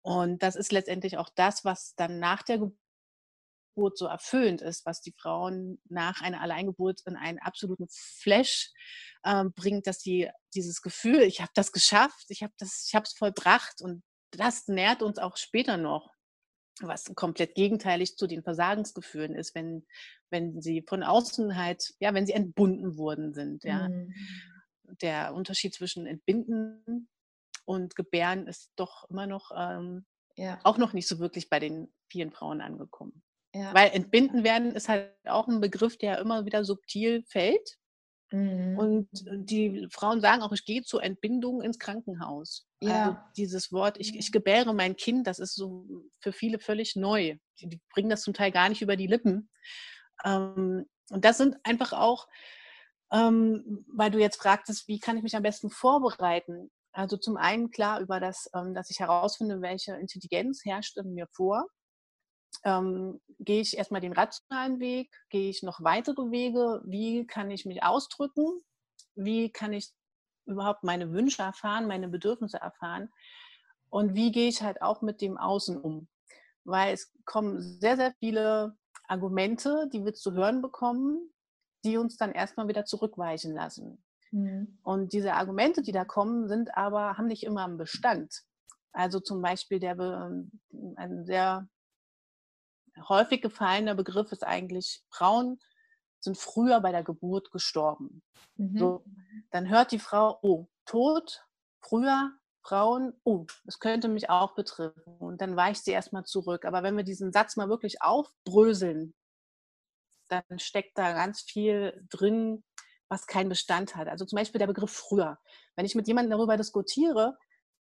[0.02, 2.80] Und das ist letztendlich auch das, was dann nach der Geburt
[3.76, 8.72] Geburt so erfüllend ist, was die Frauen nach einer Alleingeburt in einen absoluten Flash
[9.24, 13.04] äh, bringt, dass sie dieses Gefühl, ich habe das geschafft, ich habe das, ich habe
[13.04, 16.10] es vollbracht und das nährt uns auch später noch,
[16.82, 19.86] was komplett gegenteilig zu den Versagensgefühlen ist, wenn,
[20.30, 23.90] wenn sie von außen halt, ja, wenn sie entbunden worden sind, ja.
[23.90, 24.14] Mhm.
[25.02, 27.10] Der Unterschied zwischen entbinden
[27.66, 30.60] und gebären ist doch immer noch ähm, ja.
[30.64, 33.24] auch noch nicht so wirklich bei den vielen Frauen angekommen.
[33.56, 33.74] Ja.
[33.74, 37.78] Weil entbinden werden ist halt auch ein Begriff, der immer wieder subtil fällt.
[38.32, 38.78] Mhm.
[38.78, 42.68] Und die Frauen sagen auch, ich gehe zur Entbindung ins Krankenhaus.
[42.82, 43.06] Also ja.
[43.06, 45.86] Also dieses Wort, ich, ich gebäre mein Kind, das ist so
[46.20, 47.38] für viele völlig neu.
[47.62, 49.50] Die, die bringen das zum Teil gar nicht über die Lippen.
[50.26, 52.28] Ähm, und das sind einfach auch,
[53.14, 56.72] ähm, weil du jetzt fragtest, wie kann ich mich am besten vorbereiten?
[56.92, 61.28] Also zum einen klar über das, ähm, dass ich herausfinde, welche Intelligenz herrscht in mir
[61.32, 61.68] vor
[62.66, 67.66] ähm, gehe ich erstmal den rationalen Weg, gehe ich noch weitere Wege, wie kann ich
[67.66, 68.60] mich ausdrücken,
[69.16, 69.92] wie kann ich
[70.46, 73.10] überhaupt meine Wünsche erfahren, meine Bedürfnisse erfahren
[73.90, 76.08] und wie gehe ich halt auch mit dem Außen um.
[76.64, 78.76] Weil es kommen sehr, sehr viele
[79.08, 81.32] Argumente, die wir zu hören bekommen,
[81.84, 84.04] die uns dann erstmal wieder zurückweichen lassen.
[84.32, 84.80] Mhm.
[84.82, 88.42] Und diese Argumente, die da kommen, sind aber, haben nicht immer einen Bestand.
[88.92, 91.68] Also zum Beispiel der, ein sehr
[93.08, 95.60] häufig gefallener Begriff ist eigentlich, Frauen
[96.20, 98.22] sind früher bei der Geburt gestorben.
[98.58, 98.78] Mhm.
[98.78, 99.06] So,
[99.52, 101.46] dann hört die Frau, oh, Tod,
[101.82, 102.32] früher,
[102.62, 105.18] Frauen, oh, das könnte mich auch betreffen.
[105.20, 106.66] Und dann weicht sie erstmal zurück.
[106.66, 109.14] Aber wenn wir diesen Satz mal wirklich aufbröseln,
[110.30, 112.64] dann steckt da ganz viel drin,
[113.08, 114.08] was keinen Bestand hat.
[114.08, 115.38] Also zum Beispiel der Begriff früher.
[115.76, 117.38] Wenn ich mit jemandem darüber diskutiere,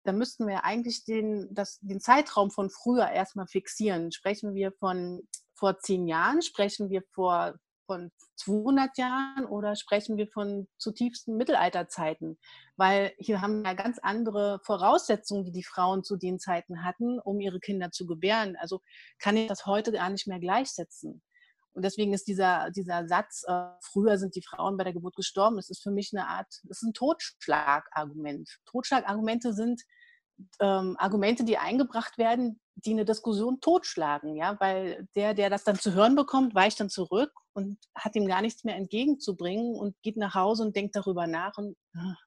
[0.04, 4.12] dann müssten wir eigentlich den, das, den Zeitraum von früher erstmal fixieren.
[4.12, 6.42] Sprechen wir von vor zehn Jahren?
[6.42, 12.40] Sprechen wir vor, von 200 Jahren oder sprechen wir von zutiefsten Mittelalterzeiten?
[12.78, 17.40] Weil hier haben wir ganz andere Voraussetzungen, die die Frauen zu den Zeiten hatten, um
[17.40, 18.56] ihre Kinder zu gebären.
[18.56, 18.82] Also
[19.20, 21.22] kann ich das heute gar nicht mehr gleichsetzen.
[21.74, 25.56] Und deswegen ist dieser, dieser Satz, äh, früher sind die Frauen bei der Geburt gestorben,
[25.56, 28.58] das ist für mich eine Art, das ist ein Totschlagargument.
[28.66, 29.82] Totschlagargumente sind
[30.60, 35.78] ähm, Argumente, die eingebracht werden, die eine Diskussion totschlagen, ja, weil der, der das dann
[35.78, 40.18] zu hören bekommt, weicht dann zurück und hat ihm gar nichts mehr entgegenzubringen und geht
[40.18, 41.76] nach Hause und denkt darüber nach und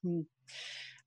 [0.01, 0.29] hm.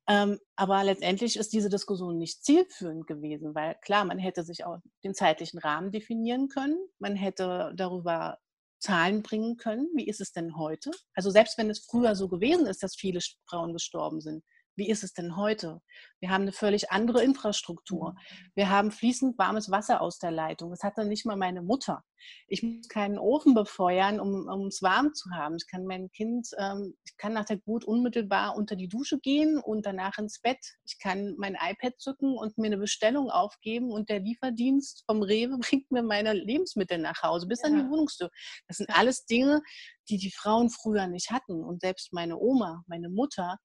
[0.08, 4.78] Ähm, aber letztendlich ist diese Diskussion nicht zielführend gewesen, weil klar, man hätte sich auch
[5.04, 8.38] den zeitlichen Rahmen definieren können, man hätte darüber
[8.80, 10.92] Zahlen bringen können, wie ist es denn heute?
[11.14, 14.44] Also selbst wenn es früher so gewesen ist, dass viele Frauen gestorben sind,
[14.78, 15.82] wie ist es denn heute?
[16.20, 18.12] Wir haben eine völlig andere Infrastruktur.
[18.12, 18.50] Mhm.
[18.54, 20.70] Wir haben fließend warmes Wasser aus der Leitung.
[20.70, 22.04] Das hat dann nicht mal meine Mutter.
[22.46, 25.56] Ich muss keinen Ofen befeuern, um es warm zu haben.
[25.56, 29.58] Ich kann mein Kind, ähm, ich kann nach der Geburt unmittelbar unter die Dusche gehen
[29.58, 30.58] und danach ins Bett.
[30.84, 35.58] Ich kann mein iPad zücken und mir eine Bestellung aufgeben und der Lieferdienst vom Rewe
[35.58, 37.68] bringt mir meine Lebensmittel nach Hause bis ja.
[37.68, 38.30] an die Wohnungstür.
[38.68, 39.62] Das sind alles Dinge,
[40.08, 41.64] die die Frauen früher nicht hatten.
[41.64, 43.58] Und selbst meine Oma, meine Mutter,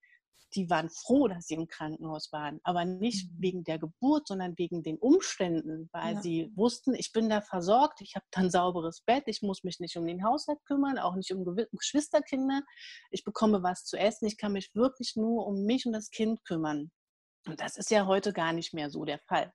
[0.56, 3.42] die waren froh, dass sie im Krankenhaus waren, aber nicht mhm.
[3.42, 6.22] wegen der Geburt, sondern wegen den Umständen, weil ja.
[6.22, 9.98] sie wussten, ich bin da versorgt, ich habe dann sauberes Bett, ich muss mich nicht
[9.98, 12.62] um den Haushalt kümmern, auch nicht um Geschwisterkinder,
[13.12, 16.44] ich bekomme was zu essen, ich kann mich wirklich nur um mich und das Kind
[16.46, 16.92] kümmern.
[17.46, 19.52] Und das ist ja heute gar nicht mehr so der Fall.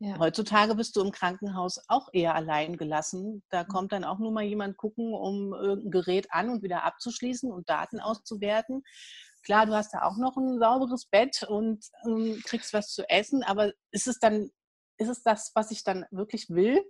[0.00, 0.16] Ja.
[0.18, 3.42] Heutzutage bist du im Krankenhaus auch eher allein gelassen.
[3.50, 3.68] Da mhm.
[3.68, 7.68] kommt dann auch nur mal jemand gucken, um irgendein Gerät an und wieder abzuschließen und
[7.68, 8.84] Daten auszuwerten.
[9.48, 13.42] Klar, du hast da auch noch ein sauberes Bett und ähm, kriegst was zu essen,
[13.42, 14.50] aber ist es dann,
[14.98, 16.84] ist es das, was ich dann wirklich will?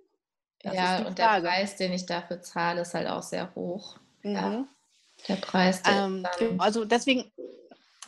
[0.65, 4.01] Das ja, und der Preis, den ich dafür zahle, ist halt auch sehr hoch.
[4.25, 4.35] Mhm.
[4.35, 4.69] Ja,
[5.29, 5.85] der Preis.
[5.85, 7.31] Der ähm, genau, also deswegen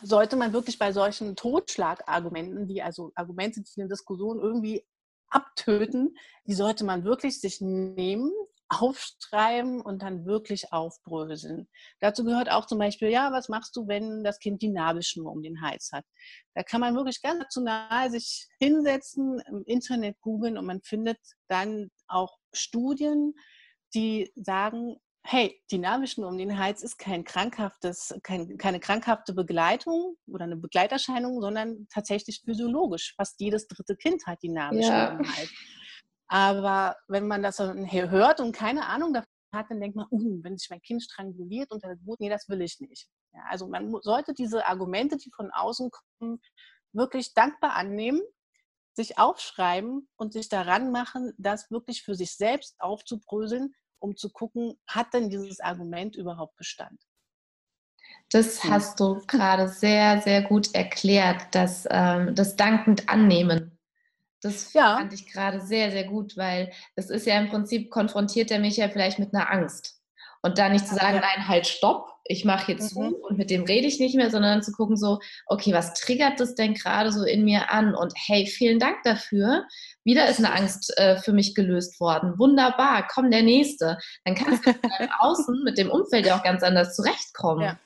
[0.01, 4.85] sollte man wirklich bei solchen Totschlagargumenten, die also Argumente, die eine Diskussion irgendwie
[5.29, 8.33] abtöten, die sollte man wirklich sich nehmen
[8.71, 11.67] aufschreiben und dann wirklich aufbröseln.
[11.99, 15.41] Dazu gehört auch zum Beispiel, ja, was machst du, wenn das Kind die Nabelschnur um
[15.41, 16.05] den Hals hat?
[16.55, 21.89] Da kann man wirklich ganz nahe sich hinsetzen, im Internet googeln und man findet dann
[22.07, 23.33] auch Studien,
[23.93, 30.15] die sagen, hey, die Nabelschnur um den Hals ist kein krankhaftes, kein, keine krankhafte Begleitung
[30.27, 33.13] oder eine Begleiterscheinung, sondern tatsächlich physiologisch.
[33.15, 35.11] Fast jedes dritte Kind hat die Nabelschnur ja.
[35.11, 35.51] um den Hals.
[36.31, 40.57] Aber wenn man das hört und keine Ahnung davon hat, dann denkt man, uh, wenn
[40.57, 43.09] sich mein Kind stranguliert unter der Geburt, nee, das will ich nicht.
[43.33, 46.41] Ja, also man sollte diese Argumente, die von außen kommen,
[46.93, 48.21] wirklich dankbar annehmen,
[48.93, 54.79] sich aufschreiben und sich daran machen, das wirklich für sich selbst aufzubröseln, um zu gucken,
[54.87, 56.97] hat denn dieses Argument überhaupt Bestand?
[58.29, 63.77] Das hast du gerade sehr, sehr gut erklärt, dass ähm, das dankend annehmen.
[64.41, 64.97] Das ja.
[64.97, 68.77] fand ich gerade sehr, sehr gut, weil es ist ja im Prinzip, konfrontiert er mich
[68.77, 70.01] ja vielleicht mit einer Angst.
[70.43, 73.09] Und da nicht zu sagen, nein, halt, stopp, ich mache jetzt mhm.
[73.09, 76.39] zu und mit dem rede ich nicht mehr, sondern zu gucken so, okay, was triggert
[76.39, 77.93] das denn gerade so in mir an?
[77.93, 79.65] Und hey, vielen Dank dafür.
[80.03, 82.39] Wieder ist eine Angst äh, für mich gelöst worden.
[82.39, 83.99] Wunderbar, komm der nächste.
[84.25, 84.71] Dann kannst du
[85.19, 87.63] Außen mit dem Umfeld ja auch ganz anders zurechtkommen.
[87.63, 87.79] Ja.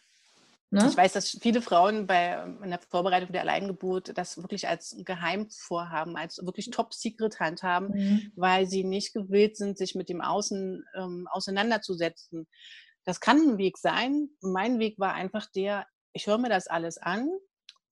[0.75, 0.89] Ne?
[0.89, 5.49] Ich weiß, dass viele Frauen bei in der Vorbereitung der Alleingeburt das wirklich als Geheim
[5.49, 8.31] vorhaben, als wirklich Top-Secret handhaben, mhm.
[8.35, 12.45] weil sie nicht gewillt sind, sich mit dem Außen ähm, auseinanderzusetzen.
[13.05, 14.29] Das kann ein Weg sein.
[14.41, 17.29] Mein Weg war einfach der, ich höre mir das alles an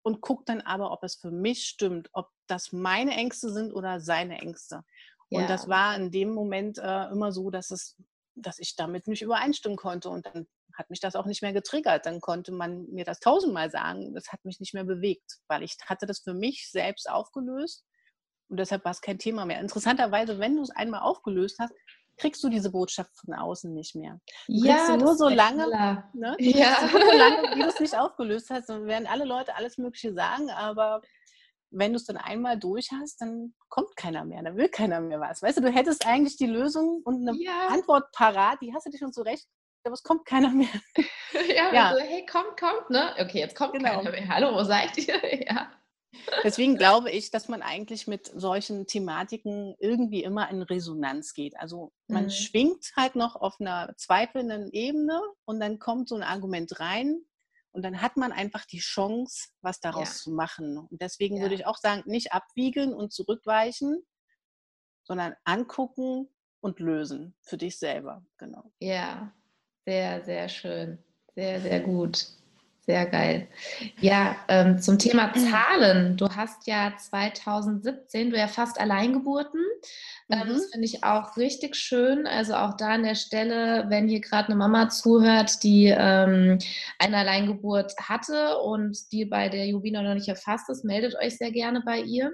[0.01, 4.01] und gucke dann aber, ob es für mich stimmt, ob das meine Ängste sind oder
[4.01, 4.83] seine Ängste.
[5.29, 5.39] Ja.
[5.39, 7.95] Und das war in dem Moment äh, immer so, dass es
[8.35, 10.09] dass ich damit nicht übereinstimmen konnte.
[10.09, 12.05] Und dann hat mich das auch nicht mehr getriggert.
[12.05, 14.13] Dann konnte man mir das tausendmal sagen.
[14.13, 17.85] Das hat mich nicht mehr bewegt, weil ich hatte das für mich selbst aufgelöst
[18.53, 19.59] und deshalb war es kein Thema mehr.
[19.59, 21.73] Interessanterweise, wenn du es einmal aufgelöst hast,
[22.17, 24.19] kriegst du diese Botschaft von außen nicht mehr.
[24.47, 25.67] Du ja, kriegst sie nur so lange,
[26.13, 26.35] ne?
[26.37, 26.81] ja.
[26.81, 28.69] nur so lange, wie du es nicht aufgelöst hast.
[28.69, 31.01] Und werden alle Leute alles Mögliche sagen, aber
[31.73, 35.19] wenn du es dann einmal durch hast, dann kommt keiner mehr, dann will keiner mehr
[35.19, 35.41] was.
[35.41, 37.67] Weißt du, du hättest eigentlich die Lösung und eine ja.
[37.67, 39.45] Antwort parat, die hast du dir schon zurecht,
[39.83, 40.69] aber es kommt keiner mehr.
[41.47, 41.93] ja, ja.
[41.93, 43.13] So, hey, kommt, kommt, ne?
[43.19, 43.97] Okay, jetzt kommt genau.
[43.97, 44.27] keiner mehr.
[44.27, 45.45] Hallo, wo seid ihr?
[45.47, 45.71] ja.
[46.43, 51.57] Deswegen glaube ich, dass man eigentlich mit solchen Thematiken irgendwie immer in Resonanz geht.
[51.57, 52.29] Also man mhm.
[52.29, 57.25] schwingt halt noch auf einer zweifelnden Ebene und dann kommt so ein Argument rein
[57.73, 60.15] und dann hat man einfach die Chance, was daraus ja.
[60.23, 60.77] zu machen.
[60.77, 61.41] Und deswegen ja.
[61.41, 64.05] würde ich auch sagen, nicht abwiegeln und zurückweichen,
[65.03, 66.29] sondern angucken
[66.61, 68.23] und lösen für dich selber.
[68.37, 68.71] Genau.
[68.79, 69.33] Ja,
[69.85, 71.03] sehr, sehr schön.
[71.35, 72.27] Sehr, sehr gut.
[72.85, 73.47] Sehr geil.
[74.01, 76.17] Ja, ähm, zum Thema Zahlen.
[76.17, 79.61] Du hast ja 2017, du ja fast Alleingeburten.
[80.29, 80.53] Ähm, mhm.
[80.53, 82.27] Das finde ich auch richtig schön.
[82.27, 86.59] Also auch da an der Stelle, wenn hier gerade eine Mama zuhört, die ähm,
[86.99, 91.51] eine Alleingeburt hatte und die bei der Jubina noch nicht erfasst ist, meldet euch sehr
[91.51, 92.33] gerne bei ihr,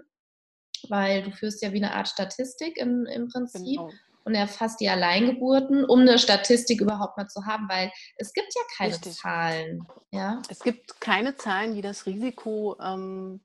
[0.88, 3.78] weil du führst ja wie eine Art Statistik im, im Prinzip.
[3.78, 3.92] Genau
[4.30, 8.62] und erfasst die Alleingeburten, um eine Statistik überhaupt mal zu haben, weil es gibt ja
[8.78, 9.16] keine Richtig.
[9.16, 9.88] Zahlen.
[10.12, 10.42] Ja?
[10.50, 13.42] Es gibt keine Zahlen, die das Risiko, ähm,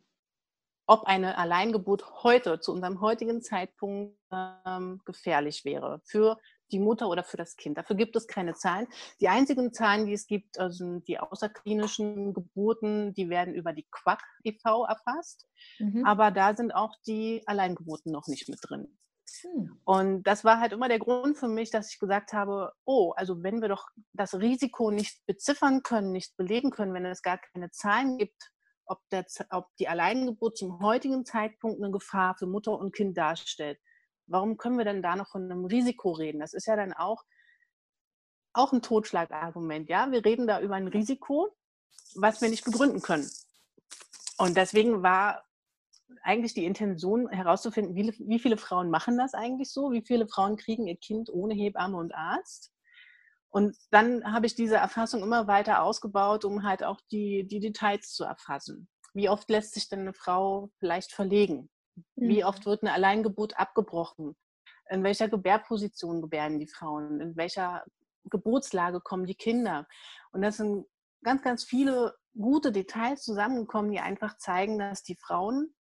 [0.86, 6.38] ob eine Alleingeburt heute, zu unserem heutigen Zeitpunkt, ähm, gefährlich wäre für
[6.70, 7.78] die Mutter oder für das Kind.
[7.78, 8.86] Dafür gibt es keine Zahlen.
[9.20, 13.86] Die einzigen Zahlen, die es gibt, äh, sind die außerklinischen Geburten, die werden über die
[13.90, 14.84] Quack e.V.
[14.84, 15.48] erfasst.
[15.78, 16.04] Mhm.
[16.04, 18.98] Aber da sind auch die Alleingeburten noch nicht mit drin.
[19.42, 19.80] Hm.
[19.84, 23.42] Und das war halt immer der Grund für mich, dass ich gesagt habe, oh, also
[23.42, 27.70] wenn wir doch das Risiko nicht beziffern können, nicht belegen können, wenn es gar keine
[27.70, 28.52] Zahlen gibt,
[28.86, 33.78] ob, der, ob die Alleingeburt zum heutigen Zeitpunkt eine Gefahr für Mutter und Kind darstellt,
[34.26, 36.40] warum können wir denn da noch von einem Risiko reden?
[36.40, 37.24] Das ist ja dann auch,
[38.52, 39.88] auch ein Totschlagargument.
[39.88, 41.54] Ja, wir reden da über ein Risiko,
[42.14, 43.28] was wir nicht begründen können.
[44.36, 45.44] Und deswegen war
[46.24, 50.56] eigentlich die Intention herauszufinden, wie, wie viele Frauen machen das eigentlich so, wie viele Frauen
[50.56, 52.72] kriegen ihr Kind ohne Hebamme und Arzt.
[53.50, 58.12] Und dann habe ich diese Erfassung immer weiter ausgebaut, um halt auch die, die Details
[58.12, 58.88] zu erfassen.
[59.12, 61.70] Wie oft lässt sich denn eine Frau vielleicht verlegen?
[62.16, 62.48] Wie mhm.
[62.48, 64.34] oft wird eine Alleingeburt abgebrochen?
[64.90, 67.20] In welcher Gebärposition gebären die Frauen?
[67.20, 67.84] In welcher
[68.24, 69.86] Geburtslage kommen die Kinder?
[70.32, 70.86] Und das sind
[71.22, 75.74] ganz, ganz viele gute Details zusammengekommen, die einfach zeigen, dass die Frauen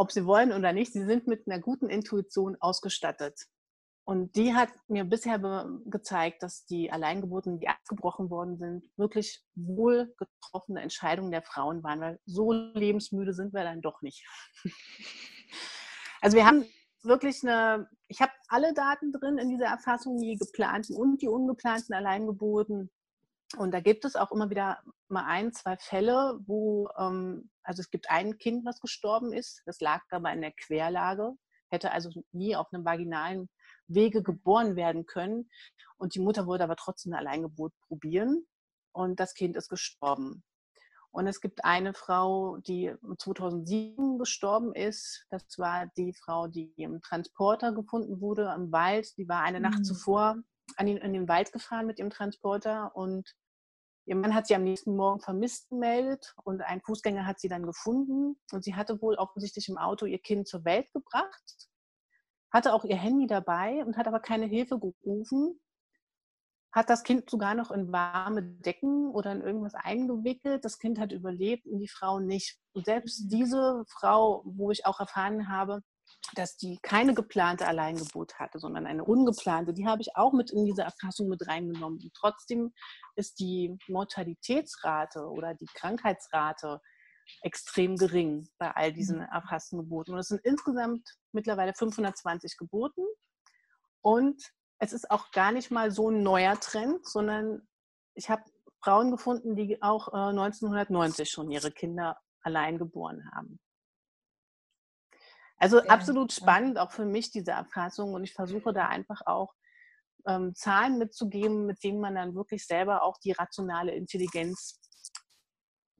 [0.00, 3.38] ob sie wollen oder nicht, sie sind mit einer guten Intuition ausgestattet.
[4.04, 5.38] Und die hat mir bisher
[5.84, 12.00] gezeigt, dass die Alleingeburten, die abgebrochen worden sind, wirklich wohl getroffene Entscheidungen der Frauen waren,
[12.00, 14.24] weil so lebensmüde sind wir dann doch nicht.
[16.22, 16.66] Also wir haben
[17.02, 21.94] wirklich eine, ich habe alle Daten drin in dieser Erfassung, die geplanten und die ungeplanten
[21.94, 22.90] Alleingeburten.
[23.56, 27.90] Und da gibt es auch immer wieder mal ein, zwei Fälle, wo, ähm, also es
[27.90, 31.32] gibt ein Kind, was gestorben ist, das lag aber in der Querlage,
[31.68, 33.48] hätte also nie auf einem vaginalen
[33.88, 35.50] Wege geboren werden können.
[35.96, 38.46] Und die Mutter wollte aber trotzdem eine Alleingeburt probieren
[38.92, 40.44] und das Kind ist gestorben.
[41.12, 45.26] Und es gibt eine Frau, die 2007 gestorben ist.
[45.30, 49.16] Das war die Frau, die im Transporter gefunden wurde im Wald.
[49.16, 49.64] Die war eine mhm.
[49.64, 50.36] Nacht zuvor
[50.76, 53.34] an den, in den Wald gefahren mit ihrem Transporter und
[54.10, 57.64] Ihr Mann hat sie am nächsten Morgen vermisst gemeldet und ein Fußgänger hat sie dann
[57.64, 61.68] gefunden und sie hatte wohl offensichtlich im Auto ihr Kind zur Welt gebracht,
[62.50, 65.60] hatte auch ihr Handy dabei und hat aber keine Hilfe gerufen,
[66.72, 70.64] hat das Kind sogar noch in warme Decken oder in irgendwas eingewickelt.
[70.64, 72.58] Das Kind hat überlebt und die Frau nicht.
[72.72, 73.28] Und selbst mhm.
[73.28, 75.84] diese Frau, wo ich auch erfahren habe,
[76.34, 80.64] dass die keine geplante Alleingeburt hatte, sondern eine ungeplante, die habe ich auch mit in
[80.64, 82.00] diese Erfassung mit reingenommen.
[82.02, 82.72] Und trotzdem
[83.16, 86.80] ist die Mortalitätsrate oder die Krankheitsrate
[87.42, 89.28] extrem gering bei all diesen mhm.
[89.32, 90.14] erfassten Geburten.
[90.14, 93.04] Und es sind insgesamt mittlerweile 520 Geburten.
[94.02, 94.42] Und
[94.78, 97.68] es ist auch gar nicht mal so ein neuer Trend, sondern
[98.14, 98.42] ich habe
[98.82, 103.60] Frauen gefunden, die auch 1990 äh, schon ihre Kinder allein geboren haben.
[105.60, 108.14] Also absolut spannend, auch für mich diese Erfassung.
[108.14, 109.52] Und ich versuche da einfach auch
[110.26, 114.80] ähm, Zahlen mitzugeben, mit denen man dann wirklich selber auch die rationale Intelligenz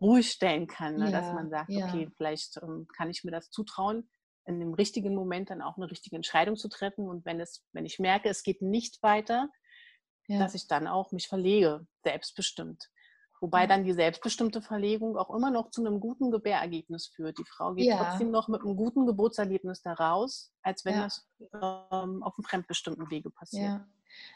[0.00, 0.96] ruhig stellen kann.
[0.96, 1.10] Ne?
[1.10, 1.86] Ja, dass man sagt, ja.
[1.86, 4.10] okay, vielleicht ähm, kann ich mir das zutrauen,
[4.46, 7.06] in dem richtigen Moment dann auch eine richtige Entscheidung zu treffen.
[7.06, 9.50] Und wenn es, wenn ich merke, es geht nicht weiter,
[10.26, 10.38] ja.
[10.38, 12.88] dass ich dann auch mich verlege, selbstbestimmt.
[13.40, 17.38] Wobei dann die selbstbestimmte Verlegung auch immer noch zu einem guten Gebärergebnis führt.
[17.38, 17.96] Die Frau geht ja.
[17.96, 21.04] trotzdem noch mit einem guten Geburtserlebnis da raus, als wenn ja.
[21.04, 23.64] das ähm, auf einem fremdbestimmten Wege passiert.
[23.64, 23.86] Ja.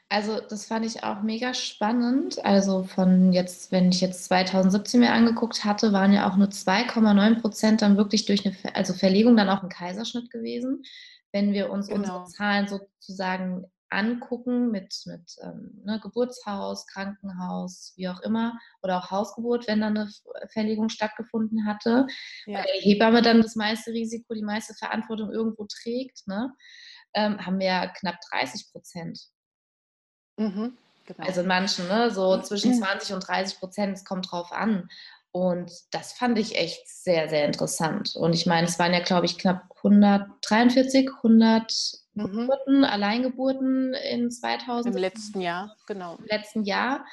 [0.08, 2.42] Also das fand ich auch mega spannend.
[2.44, 7.40] Also von jetzt, wenn ich jetzt 2017 mir angeguckt hatte, waren ja auch nur 2,9
[7.40, 10.82] Prozent dann wirklich durch eine also Verlegung dann auch ein Kaiserschnitt gewesen.
[11.32, 11.98] Wenn wir uns genau.
[11.98, 19.10] unsere Zahlen sozusagen angucken mit, mit ähm, ne, Geburtshaus, Krankenhaus, wie auch immer, oder auch
[19.10, 20.10] Hausgeburt, wenn dann eine
[20.52, 22.06] Verlegung stattgefunden hatte,
[22.46, 22.58] ja.
[22.58, 26.52] weil die Hebamme dann das meiste Risiko, die meiste Verantwortung irgendwo trägt, ne,
[27.14, 29.20] ähm, haben wir ja knapp 30 Prozent.
[30.36, 30.76] Mhm,
[31.06, 31.26] genau.
[31.26, 34.88] Also in manchen, ne, so zwischen 20 und 30 Prozent, es kommt drauf an.
[35.32, 38.14] Und das fand ich echt sehr, sehr interessant.
[38.14, 42.40] Und ich meine, es waren ja, glaube ich, knapp 143, 100 mhm.
[42.40, 44.94] Geburten, Alleingeburten in 2000.
[44.94, 46.16] Im letzten Jahr, genau.
[46.16, 47.04] Im letzten Jahr.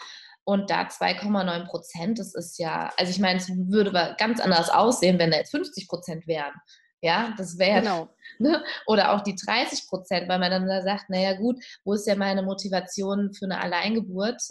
[0.44, 5.20] Und da 2,9 Prozent, das ist ja, also ich meine, es würde ganz anders aussehen,
[5.20, 6.54] wenn da jetzt 50 Prozent wären.
[7.02, 8.10] Ja, das wäre, genau.
[8.40, 8.64] ne?
[8.86, 12.16] oder auch die 30 Prozent, weil man dann da sagt, naja gut, wo ist ja
[12.16, 14.42] meine Motivation für eine Alleingeburt?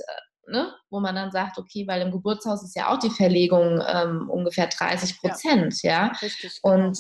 [0.47, 0.75] Ne?
[0.91, 4.67] wo man dann sagt, okay, weil im Geburtshaus ist ja auch die Verlegung ähm, ungefähr
[4.67, 6.07] 30 Prozent, ja.
[6.07, 6.13] ja?
[6.21, 6.75] Richtig, genau.
[6.75, 6.99] Und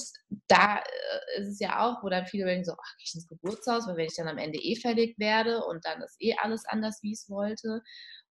[0.49, 3.28] da äh, ist es ja auch, wo dann viele denken so, ach, gehe ich ins
[3.28, 6.64] Geburtshaus, weil wenn ich dann am Ende eh verlegt werde und dann ist eh alles
[6.66, 7.82] anders, wie ich es wollte.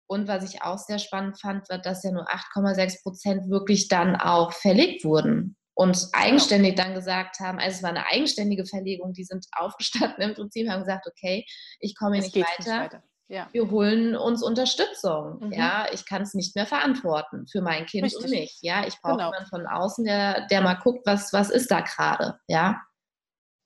[0.08, 4.16] Und was ich auch sehr spannend fand, war, dass ja nur 8,6 Prozent wirklich dann
[4.16, 6.10] auch verlegt wurden und genau.
[6.12, 10.68] eigenständig dann gesagt haben, also es war eine eigenständige Verlegung, die sind aufgestanden im Prinzip,
[10.70, 11.46] haben gesagt, okay,
[11.80, 12.58] ich komme hier nicht weiter.
[12.58, 13.04] nicht weiter.
[13.30, 13.48] Ja.
[13.52, 15.40] Wir holen uns Unterstützung.
[15.40, 15.52] Mhm.
[15.54, 18.24] Ja, ich kann es nicht mehr verantworten für mein Kind Richtig.
[18.24, 18.58] und mich.
[18.62, 19.28] Ja, ich brauche genau.
[19.28, 22.40] jemanden von außen, der, der mal guckt, was, was ist da gerade.
[22.48, 22.82] Ja.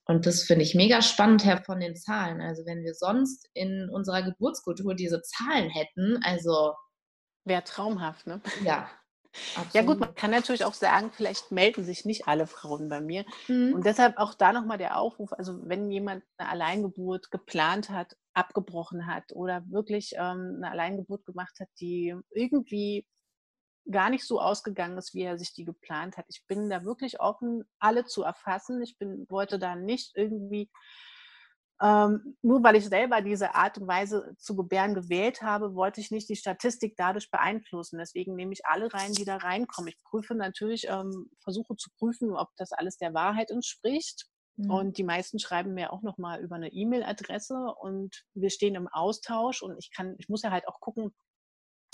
[0.05, 2.41] Und das finde ich mega spannend, Herr, von den Zahlen.
[2.41, 6.73] Also wenn wir sonst in unserer Geburtskultur diese Zahlen hätten, also
[7.45, 8.41] wäre traumhaft, ne?
[8.65, 8.89] Ja,
[9.55, 9.73] Absolut.
[9.73, 13.25] Ja gut, man kann natürlich auch sagen, vielleicht melden sich nicht alle Frauen bei mir.
[13.47, 13.73] Mhm.
[13.73, 19.07] Und deshalb auch da nochmal der Aufruf, also wenn jemand eine Alleingeburt geplant hat, abgebrochen
[19.07, 23.05] hat oder wirklich ähm, eine Alleingeburt gemacht hat, die irgendwie
[23.89, 26.25] gar nicht so ausgegangen ist, wie er sich die geplant hat.
[26.29, 28.81] Ich bin da wirklich offen, alle zu erfassen.
[28.81, 30.69] Ich bin, wollte da nicht irgendwie
[31.83, 36.11] ähm, nur weil ich selber diese Art und Weise zu gebären gewählt habe, wollte ich
[36.11, 37.97] nicht die Statistik dadurch beeinflussen.
[37.97, 39.89] Deswegen nehme ich alle rein, die da reinkommen.
[39.89, 44.27] Ich prüfe natürlich, ähm, versuche zu prüfen, ob das alles der Wahrheit entspricht.
[44.55, 44.71] Mhm.
[44.71, 49.61] Und die meisten schreiben mir auch nochmal über eine E-Mail-Adresse und wir stehen im Austausch
[49.61, 51.13] und ich kann, ich muss ja halt auch gucken,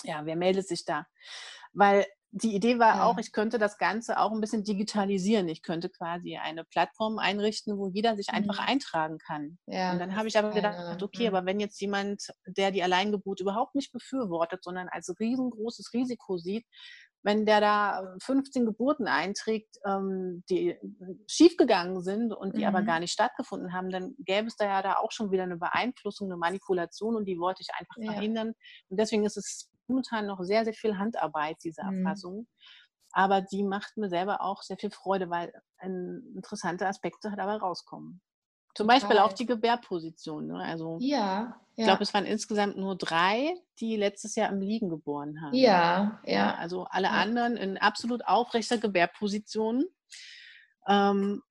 [0.03, 1.05] ja, wer meldet sich da?
[1.73, 3.05] Weil die Idee war ja.
[3.05, 5.47] auch, ich könnte das Ganze auch ein bisschen digitalisieren.
[5.49, 8.67] Ich könnte quasi eine Plattform einrichten, wo jeder sich einfach mhm.
[8.67, 9.57] eintragen kann.
[9.65, 11.35] Ja, und dann habe ich aber gedacht, okay, mhm.
[11.35, 16.65] aber wenn jetzt jemand, der die Alleingeburt überhaupt nicht befürwortet, sondern als riesengroßes Risiko sieht,
[17.23, 20.77] wenn der da 15 Geburten einträgt, ähm, die
[21.27, 22.67] schiefgegangen sind und die mhm.
[22.67, 25.57] aber gar nicht stattgefunden haben, dann gäbe es da ja da auch schon wieder eine
[25.57, 28.13] Beeinflussung, eine Manipulation und die wollte ich einfach ja.
[28.13, 28.53] verhindern.
[28.89, 31.81] Und deswegen ist es momentan noch sehr, sehr viel Handarbeit, diese.
[31.81, 32.37] Erfassung.
[32.37, 32.47] Mhm.
[33.11, 35.51] Aber die macht mir selber auch sehr viel Freude, weil
[35.81, 38.21] interessante Aspekte dabei rauskommen.
[38.79, 38.87] Zum.
[38.87, 40.47] Beispiel auch die Gebärposition.
[40.47, 40.59] Ne?
[40.59, 41.59] Also, ja.
[41.75, 45.53] Ich glaube, es waren insgesamt nur drei, die letztes Jahr im Liegen geboren haben.
[45.53, 46.33] Ja, ja.
[46.33, 47.13] ja also alle ja.
[47.13, 49.85] anderen in absolut aufrechter Gebärposition.
[50.87, 51.41] Ähm,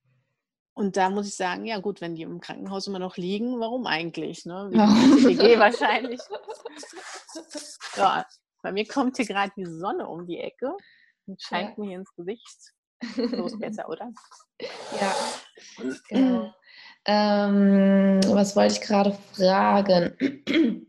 [0.74, 3.86] und da muss ich sagen, ja gut, wenn die im Krankenhaus immer noch liegen, warum
[3.86, 4.44] eigentlich?
[4.46, 4.70] Ne?
[4.72, 6.20] Wie wahrscheinlich.
[7.96, 8.24] Ja,
[8.62, 10.72] bei mir kommt hier gerade die Sonne um die Ecke
[11.26, 11.84] und scheint ja.
[11.84, 12.72] mir ins Gesicht.
[13.14, 14.10] So ist besser, oder?
[15.00, 15.14] Ja,
[16.08, 16.54] genau.
[17.08, 20.14] Ähm, was wollte ich gerade fragen?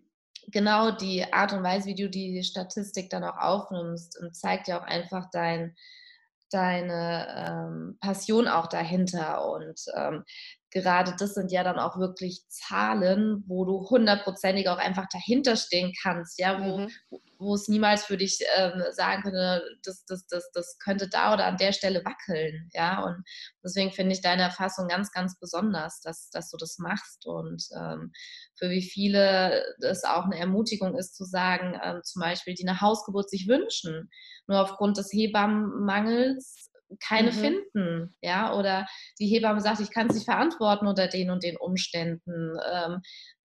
[0.51, 4.86] genau die Art und Weise, wie du die Statistik dann auch aufnimmst, zeigt ja auch
[4.86, 5.78] einfach dein,
[6.51, 9.49] deine ähm, Passion auch dahinter.
[9.49, 10.26] Und ähm,
[10.72, 15.93] gerade das sind ja dann auch wirklich Zahlen, wo du hundertprozentig auch einfach dahinter stehen
[16.01, 16.91] kannst, ja, wo, mhm.
[17.39, 21.45] wo es niemals für dich ähm, sagen könnte, das, das, das, das könnte da oder
[21.45, 23.24] an der Stelle wackeln, ja, und
[23.63, 28.11] deswegen finde ich deine Erfassung ganz, ganz besonders, dass, dass du das machst und ähm,
[28.55, 32.82] für wie viele es auch eine Ermutigung ist zu sagen, ähm, zum Beispiel, die eine
[32.82, 34.09] Hausgeburt sich wünschen,
[34.47, 36.68] nur aufgrund des Hebammenmangels
[37.05, 37.35] keine mhm.
[37.35, 38.87] finden, ja, oder
[39.19, 43.01] die Hebamme sagt, ich kann es nicht verantworten unter den und den Umständen, ähm,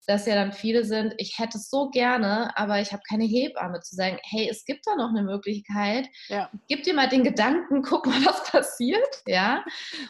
[0.06, 3.80] dass ja dann viele sind, ich hätte es so gerne, aber ich habe keine Hebamme
[3.80, 6.50] zu sagen, hey, es gibt da noch eine Möglichkeit, ja.
[6.68, 9.64] gib dir mal den Gedanken, guck mal, was passiert, ja,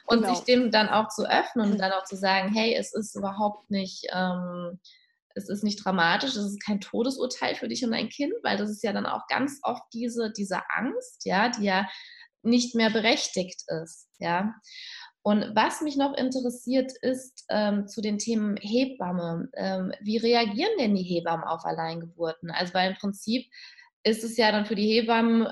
[0.06, 0.34] und genau.
[0.34, 3.70] sich dem dann auch zu öffnen und dann auch zu sagen, hey, es ist überhaupt
[3.70, 4.80] nicht ähm,
[5.34, 8.70] es ist nicht dramatisch, es ist kein Todesurteil für dich und dein Kind, weil das
[8.70, 11.88] ist ja dann auch ganz oft diese, diese Angst, ja, die ja
[12.44, 14.54] nicht mehr berechtigt ist, ja.
[15.26, 19.48] Und was mich noch interessiert, ist ähm, zu den Themen Hebamme.
[19.54, 22.50] Ähm, wie reagieren denn die Hebammen auf Alleingeburten?
[22.50, 23.46] Also, weil im Prinzip
[24.02, 25.48] ist es ja dann für die Hebammen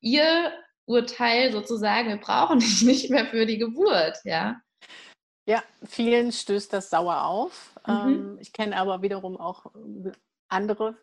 [0.00, 0.52] ihr
[0.86, 4.60] Urteil sozusagen, wir brauchen dich nicht mehr für die Geburt, ja.
[5.46, 7.74] Ja, vielen stößt das sauer auf.
[7.86, 7.94] Mhm.
[7.94, 9.66] Ähm, ich kenne aber wiederum auch
[10.48, 10.96] andere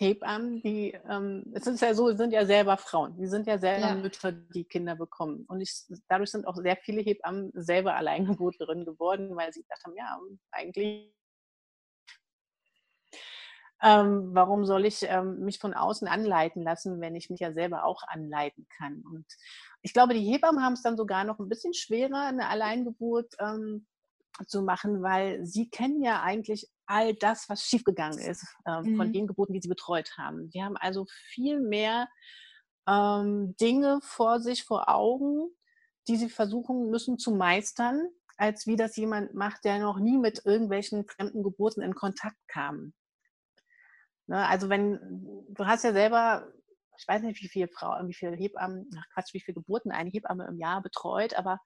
[0.00, 3.88] Hebammen, die, ähm, es ist ja so, sind ja selber Frauen, die sind ja selber
[3.88, 3.94] ja.
[3.94, 5.44] Mütter, die Kinder bekommen.
[5.48, 9.96] Und ich, dadurch sind auch sehr viele Hebammen selber Alleingeburtlerinnen geworden, weil sie gedacht haben,
[9.96, 10.18] ja,
[10.52, 11.14] eigentlich,
[13.82, 17.84] ähm, warum soll ich ähm, mich von außen anleiten lassen, wenn ich mich ja selber
[17.84, 19.02] auch anleiten kann?
[19.02, 19.26] Und
[19.82, 23.86] ich glaube, die Hebammen haben es dann sogar noch ein bisschen schwerer, eine Alleingeburt ähm,
[24.46, 28.96] zu machen, weil sie kennen ja eigentlich all das, was schiefgegangen ist äh, mhm.
[28.96, 30.50] von den Geburten, die sie betreut haben.
[30.50, 32.08] Sie haben also viel mehr
[32.88, 35.50] ähm, Dinge vor sich, vor Augen,
[36.08, 40.44] die sie versuchen müssen zu meistern, als wie das jemand macht, der noch nie mit
[40.44, 42.94] irgendwelchen fremden Geburten in Kontakt kam.
[44.26, 46.50] Ne, also wenn, du hast ja selber,
[46.98, 50.10] ich weiß nicht, wie viele Frauen, wie viele Hebammen, ach Quatsch, wie viele Geburten eine
[50.10, 51.60] Hebamme im Jahr betreut, aber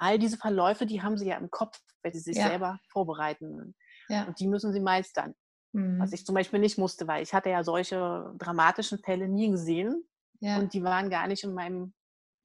[0.00, 2.48] all diese Verläufe, die haben sie ja im Kopf, wenn sie sich ja.
[2.48, 3.74] selber vorbereiten.
[4.08, 4.24] Ja.
[4.24, 5.34] Und die müssen sie meistern.
[5.72, 6.00] Mhm.
[6.00, 10.02] Was ich zum Beispiel nicht musste, weil ich hatte ja solche dramatischen Fälle nie gesehen.
[10.40, 10.58] Ja.
[10.58, 11.92] Und die waren gar nicht in meinem,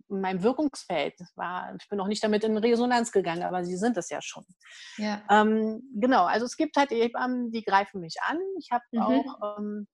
[0.09, 1.15] in meinem Wirkungsfeld.
[1.35, 4.45] War, ich bin auch nicht damit in Resonanz gegangen, aber sie sind es ja schon.
[4.97, 5.23] Ja.
[5.29, 8.37] Ähm, genau, also es gibt halt Hebammen, die greifen mich an.
[8.59, 9.01] Ich habe mhm.
[9.01, 9.87] auch ähm,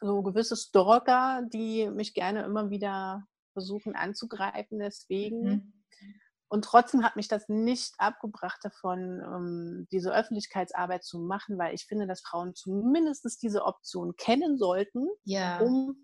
[0.00, 4.80] so gewisse Stalker, die mich gerne immer wieder versuchen anzugreifen.
[4.80, 5.42] Deswegen.
[5.42, 5.81] Mhm.
[6.52, 11.86] Und trotzdem hat mich das nicht abgebracht davon, um, diese Öffentlichkeitsarbeit zu machen, weil ich
[11.86, 15.60] finde, dass Frauen zumindest diese Option kennen sollten, ja.
[15.60, 15.96] um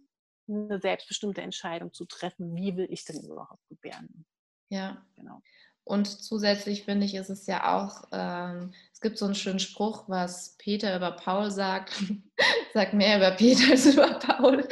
[0.48, 4.24] eine selbstbestimmte Entscheidung zu treffen, wie will ich denn überhaupt gebären.
[4.70, 5.42] Ja, genau.
[5.84, 10.04] Und zusätzlich finde ich, ist es ja auch, ähm, es gibt so einen schönen Spruch,
[10.08, 11.92] was Peter über Paul sagt,
[12.72, 14.66] sagt mehr über Peter als über Paul.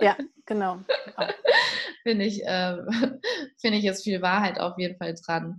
[0.00, 0.16] ja,
[0.46, 0.78] genau.
[2.02, 2.76] finde ich, äh,
[3.60, 5.58] finde ich, ist viel Wahrheit auf jeden Fall dran.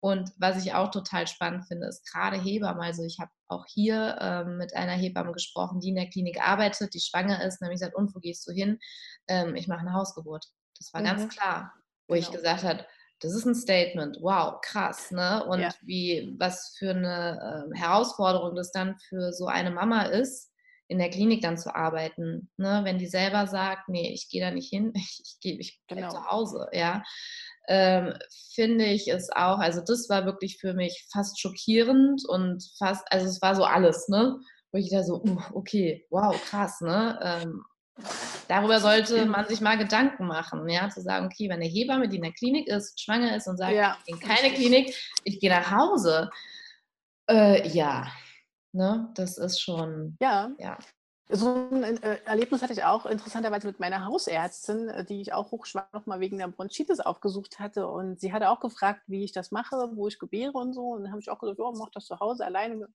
[0.00, 2.82] Und was ich auch total spannend finde, ist gerade Hebammen.
[2.82, 6.92] Also ich habe auch hier ähm, mit einer Hebamme gesprochen, die in der Klinik arbeitet,
[6.94, 7.60] die schwanger ist.
[7.60, 8.80] Nämlich gesagt, und wo gehst du hin?
[9.28, 10.46] Ähm, ich mache eine Hausgeburt.
[10.76, 11.04] Das war mhm.
[11.04, 11.72] ganz klar,
[12.08, 12.26] wo genau.
[12.26, 12.84] ich gesagt habe,
[13.20, 14.18] das ist ein Statement.
[14.20, 15.44] Wow, krass, ne?
[15.46, 15.68] Und ja.
[15.82, 20.51] wie, was für eine äh, Herausforderung das dann für so eine Mama ist,
[20.92, 22.50] in der Klinik dann zu arbeiten.
[22.58, 22.82] Ne?
[22.84, 26.10] Wenn die selber sagt, nee, ich gehe da nicht hin, ich, ich gehe ich genau.
[26.10, 27.02] zu Hause, ja.
[27.68, 28.14] Ähm,
[28.54, 33.26] finde ich es auch, also das war wirklich für mich fast schockierend und fast, also
[33.26, 34.36] es war so alles, ne?
[34.72, 37.18] Wo ich da so, uh, okay, wow, krass, ne?
[37.22, 37.62] Ähm,
[38.48, 42.16] darüber sollte man sich mal Gedanken machen, ja, zu sagen, okay, wenn eine Hebamme, die
[42.16, 45.38] in der Klinik ist, schwanger ist und sagt, ja, ich gehe in keine Klinik, ich
[45.38, 46.30] gehe nach Hause,
[47.30, 48.10] äh, ja,
[48.72, 49.10] Ne?
[49.14, 50.16] Das ist schon.
[50.20, 50.50] Ja.
[50.58, 50.78] ja.
[51.28, 55.50] So ein äh, Erlebnis hatte ich auch interessanterweise mit meiner Hausärztin, äh, die ich auch
[55.50, 57.86] hochschwanger nochmal wegen der Bronchitis aufgesucht hatte.
[57.86, 60.88] Und sie hatte auch gefragt, wie ich das mache, wo ich gebäre und so.
[60.88, 62.88] Und dann habe ich auch gesagt, ja, mach das zu Hause alleine.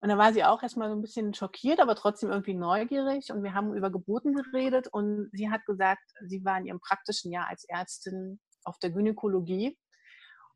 [0.00, 3.32] Und da war sie auch erstmal so ein bisschen schockiert, aber trotzdem irgendwie neugierig.
[3.32, 4.88] Und wir haben über Geburten geredet.
[4.88, 9.76] Und sie hat gesagt, sie war in ihrem praktischen Jahr als Ärztin auf der Gynäkologie.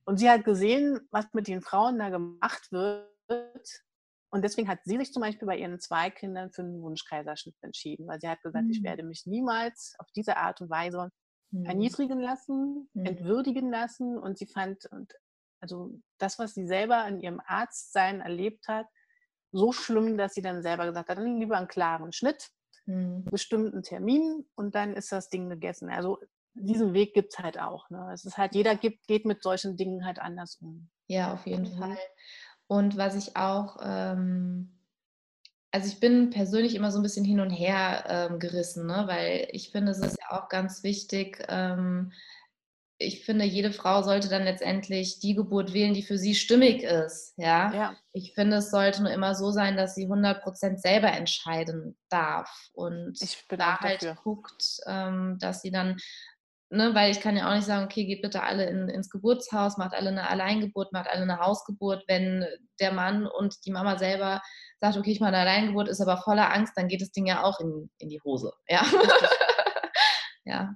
[0.04, 3.82] Und sie hat gesehen, was mit den Frauen da gemacht wird,
[4.31, 8.07] und deswegen hat sie sich zum Beispiel bei ihren zwei Kindern für einen Wunschkaiserschnitt entschieden,
[8.07, 8.70] weil sie hat gesagt, mhm.
[8.70, 11.11] ich werde mich niemals auf diese Art und Weise
[11.51, 11.64] mhm.
[11.64, 13.07] erniedrigen lassen, mhm.
[13.07, 14.16] entwürdigen lassen.
[14.18, 15.12] Und sie fand, und
[15.61, 18.87] also das, was sie selber in ihrem Arztsein erlebt hat,
[19.53, 22.51] so schlimm, dass sie dann selber gesagt hat, dann lieber einen klaren Schnitt,
[22.87, 23.24] mhm.
[23.24, 25.91] bestimmten Termin und dann ist das Ding gegessen.
[25.91, 26.18] Also
[26.55, 27.91] diesen Weg gibt es halt auch.
[27.91, 28.11] Ne?
[28.12, 30.89] Es ist halt, jeder gibt, geht mit solchen Dingen halt anders um.
[31.09, 31.78] Ja, auf jeden mhm.
[31.78, 31.99] Fall.
[32.71, 34.71] Und was ich auch, ähm,
[35.73, 39.09] also ich bin persönlich immer so ein bisschen hin und her ähm, gerissen, ne?
[39.09, 42.12] weil ich finde, es ist ja auch ganz wichtig, ähm,
[42.97, 47.33] ich finde, jede Frau sollte dann letztendlich die Geburt wählen, die für sie stimmig ist.
[47.39, 47.73] Ja?
[47.73, 47.97] ja.
[48.12, 53.18] Ich finde, es sollte nur immer so sein, dass sie 100% selber entscheiden darf und
[53.49, 54.23] da halt dafür.
[54.23, 55.97] guckt, ähm, dass sie dann
[56.71, 59.77] ne, weil ich kann ja auch nicht sagen, okay, geht bitte alle in, ins Geburtshaus,
[59.77, 62.05] macht alle eine Alleingeburt, macht alle eine Hausgeburt.
[62.07, 62.47] Wenn
[62.79, 64.41] der Mann und die Mama selber
[64.81, 67.43] sagt, okay, ich mache eine Alleingeburt, ist aber voller Angst, dann geht das Ding ja
[67.43, 68.53] auch in, in die Hose.
[68.68, 68.85] Ja.
[70.45, 70.75] ja.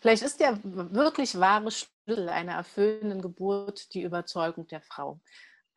[0.00, 5.20] Vielleicht ist der wirklich wahre Schlüssel einer erfüllenden Geburt die Überzeugung der Frau.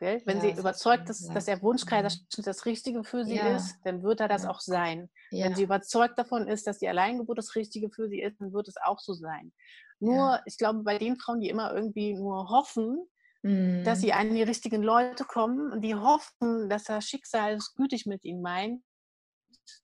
[0.04, 0.22] Gell?
[0.26, 2.44] Wenn ja, sie überzeugt ist, dass der Wunschkaiserschnitt mhm.
[2.44, 3.56] das Richtige für sie ja.
[3.56, 5.10] ist, dann wird er das auch sein.
[5.32, 8.68] Wenn sie überzeugt davon ist, dass die Alleingeburt das Richtige für sie ist, dann wird
[8.68, 9.54] es auch so sein.
[10.00, 13.08] Nur, ich glaube, bei den Frauen, die immer irgendwie nur hoffen,
[13.44, 13.86] mhm.
[13.86, 18.06] dass sie an die richtigen Leute kommen und die hoffen, dass das Schicksal es gütig
[18.06, 18.84] mit ihnen meint,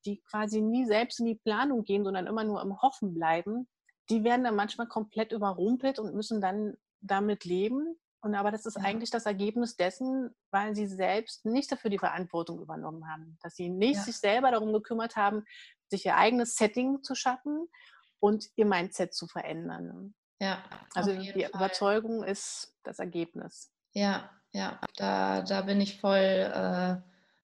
[0.05, 3.69] die quasi nie selbst in die Planung gehen, sondern immer nur im Hoffen bleiben,
[4.09, 8.77] die werden dann manchmal komplett überrumpelt und müssen dann damit leben, und aber das ist
[8.77, 8.83] ja.
[8.83, 13.37] eigentlich das Ergebnis dessen, weil sie selbst nicht dafür die Verantwortung übernommen haben.
[13.41, 14.03] Dass sie nicht ja.
[14.03, 15.45] sich selber darum gekümmert haben,
[15.89, 17.67] sich ihr eigenes Setting zu schaffen
[18.19, 20.13] und ihr Mindset zu verändern.
[20.41, 20.63] Ja.
[20.93, 21.49] Also die Fall.
[21.53, 23.71] Überzeugung ist das Ergebnis.
[23.93, 26.97] Ja, ja, da, da bin ich voll, äh,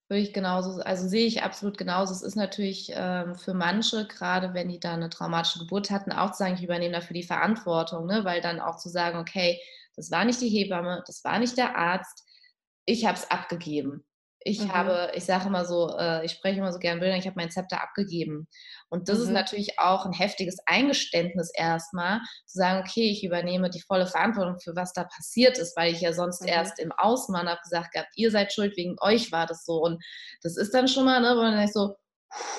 [0.07, 2.13] würde ich genauso, also sehe ich absolut genauso.
[2.13, 6.31] Es ist natürlich ähm, für manche, gerade wenn die da eine traumatische Geburt hatten, auch
[6.31, 8.25] zu sagen, ich übernehme dafür die Verantwortung, ne?
[8.25, 9.59] weil dann auch zu sagen, okay,
[9.95, 12.23] das war nicht die Hebamme, das war nicht der Arzt.
[12.85, 14.05] Ich habe es abgegeben.
[14.47, 14.73] Ich mhm.
[14.73, 17.49] habe, ich sage immer so, äh, ich spreche immer so gern Bildern, ich habe mein
[17.49, 18.47] Zepter abgegeben.
[18.89, 19.23] Und das mhm.
[19.23, 24.59] ist natürlich auch ein heftiges Eingeständnis erstmal, zu sagen, okay, ich übernehme die volle Verantwortung
[24.59, 26.49] für was da passiert ist, weil ich ja sonst mhm.
[26.49, 29.81] erst im Außenmann habe gesagt gehabt, ihr seid schuld, wegen euch war das so.
[29.81, 30.03] Und
[30.43, 31.95] das ist dann schon mal, ne, wo man denkt so,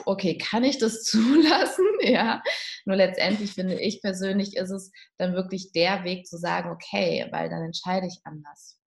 [0.05, 1.87] okay, kann ich das zulassen?
[2.01, 2.43] ja.
[2.85, 7.49] Nur letztendlich finde ich persönlich, ist es dann wirklich der Weg zu sagen, okay, weil
[7.49, 8.79] dann entscheide ich anders.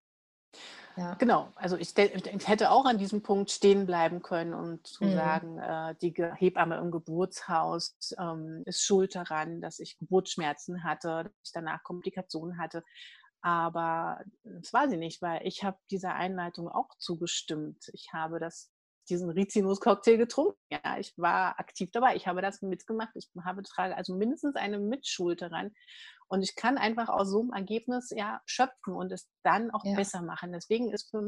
[0.99, 1.13] Ja.
[1.13, 5.13] Genau, also ich, ich, hätte auch an diesem Punkt stehen bleiben können und zu mhm.
[5.13, 11.33] sagen, äh, die Hebamme im Geburtshaus ähm, ist schuld daran, dass ich Geburtsschmerzen hatte, dass
[11.45, 12.83] ich danach Komplikationen hatte.
[13.41, 17.89] Aber das war sie nicht, weil ich habe dieser Einleitung auch zugestimmt.
[17.93, 18.69] Ich habe das
[19.09, 20.57] diesen Rizinus-Cocktail getrunken.
[20.71, 22.15] Ja, ich war aktiv dabei.
[22.15, 23.11] Ich habe das mitgemacht.
[23.15, 25.71] Ich habe trage also mindestens eine Mitschuld daran.
[26.27, 29.95] Und ich kann einfach aus so einem Ergebnis ja schöpfen und es dann auch ja.
[29.95, 30.51] besser machen.
[30.51, 31.23] Deswegen ist für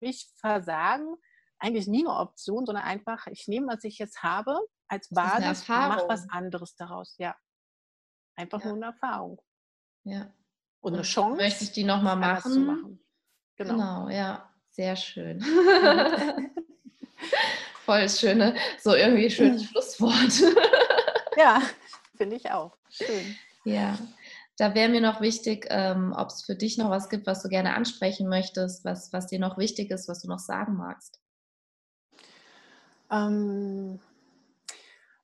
[0.00, 1.16] mich Versagen
[1.58, 4.58] eigentlich nie eine Option, sondern einfach, ich nehme, was ich jetzt habe,
[4.88, 7.14] als Basis und mache was anderes daraus.
[7.18, 7.36] Ja.
[8.34, 8.66] Einfach ja.
[8.66, 9.40] nur eine Erfahrung.
[10.04, 10.22] Ja.
[10.80, 11.36] Und, und eine Chance.
[11.36, 12.66] Möchte ich die nochmal machen?
[12.66, 13.06] machen.
[13.56, 13.74] Genau.
[13.74, 14.52] genau, ja.
[14.70, 15.38] Sehr schön.
[17.84, 20.54] Voll schöne, so irgendwie schönes Schlusswort.
[21.36, 21.60] ja,
[22.16, 22.76] finde ich auch.
[22.90, 23.36] Schön.
[23.64, 23.98] Ja.
[24.56, 27.48] Da wäre mir noch wichtig, ähm, ob es für dich noch was gibt, was du
[27.48, 31.20] gerne ansprechen möchtest, was, was dir noch wichtig ist, was du noch sagen magst.
[33.10, 33.98] Ähm,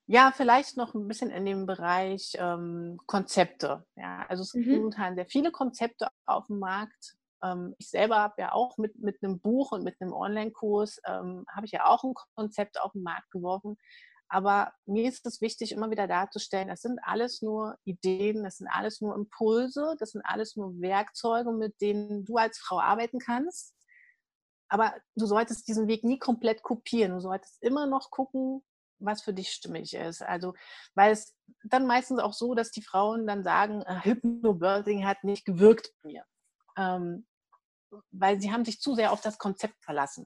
[0.07, 3.85] ja, vielleicht noch ein bisschen in dem Bereich ähm, Konzepte.
[3.95, 4.77] Ja, also es gibt mhm.
[4.77, 7.18] momentan sehr viele Konzepte auf dem Markt.
[7.43, 11.45] Ähm, ich selber habe ja auch mit, mit einem Buch und mit einem Online-Kurs, ähm,
[11.49, 13.77] habe ich ja auch ein Konzept auf den Markt geworfen.
[14.31, 18.69] Aber mir ist es wichtig, immer wieder darzustellen, das sind alles nur Ideen, das sind
[18.69, 23.75] alles nur Impulse, das sind alles nur Werkzeuge, mit denen du als Frau arbeiten kannst.
[24.69, 27.13] Aber du solltest diesen Weg nie komplett kopieren.
[27.13, 28.63] Du solltest immer noch gucken,
[28.99, 30.21] was für dich stimmig ist.
[30.21, 30.53] Also,
[30.95, 31.35] weil es
[31.65, 36.11] dann meistens auch so, dass die Frauen dann sagen, äh, Hypnobirthing hat nicht gewirkt bei
[36.11, 36.25] mir
[36.79, 37.27] ähm,
[38.11, 40.25] weil sie haben sich zu sehr auf das Konzept verlassen.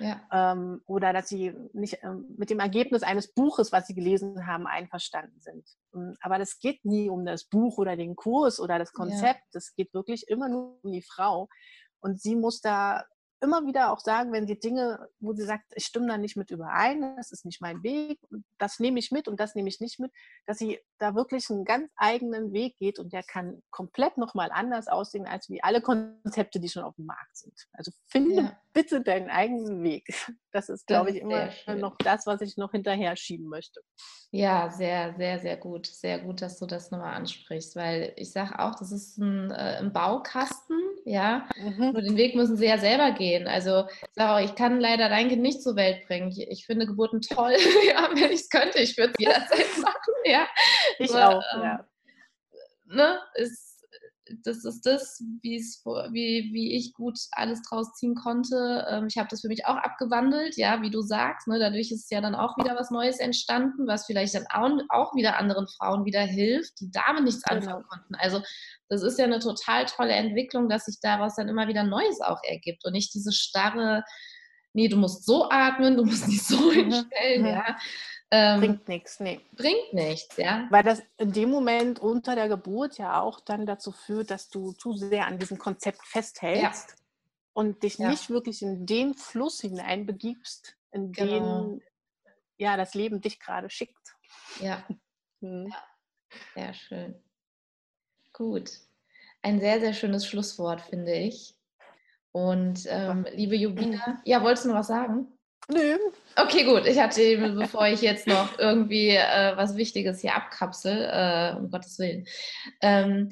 [0.00, 0.20] Ja.
[0.32, 4.66] Ähm, oder dass sie nicht ähm, mit dem Ergebnis eines Buches, was sie gelesen haben,
[4.66, 5.68] einverstanden sind.
[5.94, 9.54] Ähm, aber das geht nie um das Buch oder den Kurs oder das Konzept.
[9.54, 9.84] Es ja.
[9.84, 11.48] geht wirklich immer nur um die Frau.
[12.00, 13.04] Und sie muss da
[13.40, 16.50] immer wieder auch sagen, wenn sie Dinge, wo sie sagt, ich stimme da nicht mit
[16.50, 18.20] überein, das ist nicht mein Weg,
[18.58, 20.12] das nehme ich mit und das nehme ich nicht mit,
[20.46, 24.88] dass sie da wirklich einen ganz eigenen Weg geht und der kann komplett nochmal anders
[24.88, 27.54] aussehen, als wie alle Konzepte, die schon auf dem Markt sind.
[27.72, 28.60] Also finde ja.
[28.72, 30.06] bitte deinen eigenen Weg.
[30.50, 33.80] Das ist, glaube ich, immer noch das, was ich noch hinterher schieben möchte.
[34.30, 35.86] Ja, sehr, sehr, sehr gut.
[35.86, 39.78] Sehr gut, dass du das nochmal ansprichst, weil ich sage auch, das ist ein, äh,
[39.78, 41.48] ein Baukasten, ja.
[41.56, 41.92] Mhm.
[41.92, 43.48] Nur den Weg müssen sie ja selber gehen.
[43.48, 46.28] Also ich sage auch, ich kann leider dein Kind nicht zur Welt bringen.
[46.28, 47.54] Ich, ich finde Geburten toll,
[47.88, 50.46] ja, wenn ich es könnte, ich würde es jederzeit machen, ja.
[50.98, 51.88] Ich Nur, auch, ähm, ja.
[52.86, 53.78] Ne, ist
[54.44, 58.86] das ist das, wie, wie ich gut alles draus ziehen konnte.
[58.88, 61.48] Ähm, ich habe das für mich auch abgewandelt, ja, wie du sagst.
[61.48, 61.58] Ne?
[61.58, 65.66] Dadurch ist ja dann auch wieder was Neues entstanden, was vielleicht dann auch wieder anderen
[65.68, 67.60] Frauen wieder hilft, die damit nichts genau.
[67.60, 68.14] anfangen konnten.
[68.16, 68.42] Also
[68.88, 72.40] das ist ja eine total tolle Entwicklung, dass sich daraus dann immer wieder Neues auch
[72.44, 74.04] ergibt und nicht diese starre,
[74.72, 77.76] nee, du musst so atmen, du musst dich so hinstellen, ja.
[78.30, 79.40] Ähm, bringt nichts, nee.
[79.52, 80.66] Bringt nichts, ja.
[80.70, 84.72] Weil das in dem Moment unter der Geburt ja auch dann dazu führt, dass du
[84.72, 86.96] zu sehr an diesem Konzept festhältst ja.
[87.54, 88.10] und dich ja.
[88.10, 91.62] nicht wirklich in den Fluss hineinbegibst, in genau.
[91.62, 91.82] den
[92.58, 94.16] ja, das Leben dich gerade schickt.
[94.60, 94.84] Ja.
[95.40, 95.72] Hm.
[96.54, 97.14] Sehr schön.
[98.32, 98.70] Gut.
[99.42, 101.54] Ein sehr, sehr schönes Schlusswort, finde ich.
[102.32, 105.37] Und ähm, liebe Jubina, ja, wolltest du noch was sagen?
[105.70, 105.98] Nö.
[106.36, 106.86] Okay, gut.
[106.86, 111.98] Ich hatte, bevor ich jetzt noch irgendwie äh, was Wichtiges hier abkapsel, äh, um Gottes
[111.98, 112.24] Willen.
[112.80, 113.28] Ähm,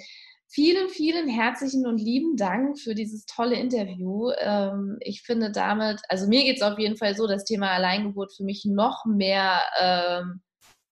[0.49, 4.30] vielen, vielen herzlichen und lieben Dank für dieses tolle Interview.
[4.39, 8.34] Ähm, ich finde damit, also mir geht es auf jeden Fall so, das Thema Alleingeburt
[8.37, 10.43] für mich noch mehr ähm,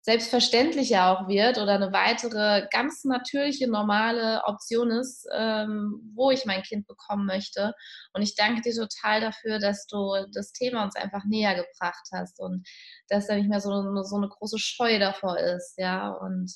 [0.02, 6.62] selbstverständlicher auch wird oder eine weitere ganz natürliche, normale Option ist, ähm, wo ich mein
[6.62, 7.72] Kind bekommen möchte.
[8.12, 12.40] Und ich danke dir total dafür, dass du das Thema uns einfach näher gebracht hast
[12.40, 12.66] und
[13.08, 13.70] dass da nicht mehr so,
[14.02, 16.08] so eine große Scheu davor ist, ja.
[16.08, 16.52] Und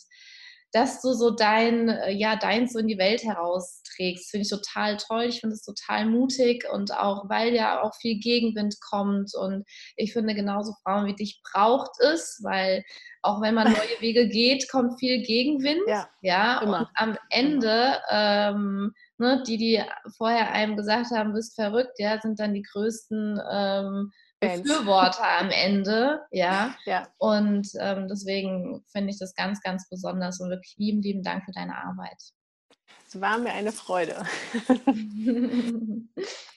[0.76, 4.30] dass du so dein, äh, ja, dein so in die Welt herausträgst.
[4.30, 5.24] Finde ich total toll.
[5.24, 9.34] Ich finde es total mutig und auch, weil ja auch viel Gegenwind kommt.
[9.34, 9.64] Und
[9.96, 12.84] ich finde, genauso Frauen wie dich braucht es, weil
[13.22, 15.80] auch wenn man neue Wege geht, kommt viel Gegenwind.
[15.86, 16.80] Ja, ja immer.
[16.80, 19.82] und am Ende, ähm, ne, die, die
[20.18, 26.20] vorher einem gesagt haben, bist verrückt, ja, sind dann die größten ähm, Befürworter am Ende,
[26.30, 26.74] ja.
[26.84, 27.08] ja.
[27.18, 31.52] Und ähm, deswegen finde ich das ganz, ganz besonders und wirklich lieben, lieben Dank für
[31.52, 32.20] deine Arbeit.
[33.06, 34.24] Es war mir eine Freude.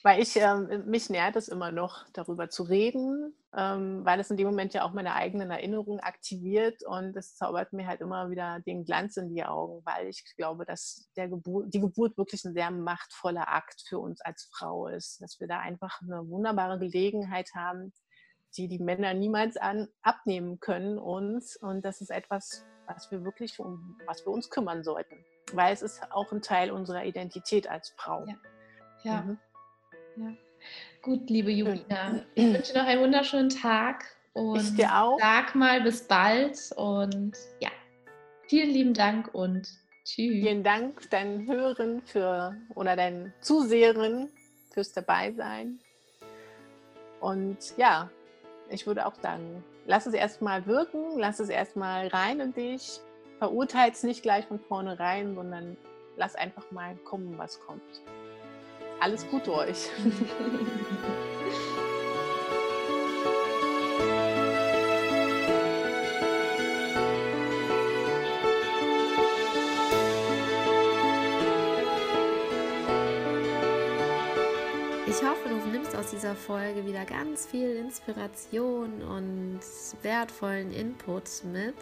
[0.02, 4.36] weil ich, ähm, mich nährt es immer noch, darüber zu reden, ähm, weil es in
[4.36, 8.58] dem Moment ja auch meine eigenen Erinnerungen aktiviert und es zaubert mir halt immer wieder
[8.60, 12.54] den Glanz in die Augen, weil ich glaube, dass der Geburt, die Geburt wirklich ein
[12.54, 17.50] sehr machtvoller Akt für uns als Frau ist, dass wir da einfach eine wunderbare Gelegenheit
[17.54, 17.92] haben,
[18.56, 23.60] die die Männer niemals an, abnehmen können uns und das ist etwas, was wir wirklich
[23.60, 25.24] um was wir uns kümmern sollten
[25.56, 28.26] weil es ist auch ein Teil unserer Identität als Frau.
[28.26, 28.34] Ja.
[29.02, 29.22] ja.
[29.22, 29.38] Mhm.
[30.16, 30.32] ja.
[31.02, 35.18] Gut, liebe Julina, ich wünsche dir noch einen wunderschönen Tag und ich dir auch.
[35.18, 37.70] sag mal bis bald und ja,
[38.48, 39.62] vielen lieben Dank und
[40.04, 40.44] tschüss.
[40.44, 44.28] Vielen Dank deinen Hörern für oder deinen Zuseherinnen
[44.72, 45.80] fürs Dabeisein.
[47.20, 48.10] Und ja,
[48.68, 53.00] ich würde auch sagen, lass es erstmal wirken, lass es erstmal rein in dich
[53.40, 55.78] verurteilt es nicht gleich von vornherein, sondern
[56.18, 57.80] lass einfach mal kommen, was kommt.
[59.00, 59.88] Alles Gute euch.
[75.06, 79.60] Ich hoffe, du nimmst aus dieser Folge wieder ganz viel Inspiration und
[80.02, 81.74] wertvollen Input mit.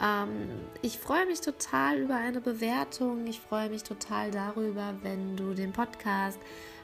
[0.00, 0.48] Ähm,
[0.82, 3.26] ich freue mich total über eine Bewertung.
[3.26, 6.38] Ich freue mich total darüber, wenn du den Podcast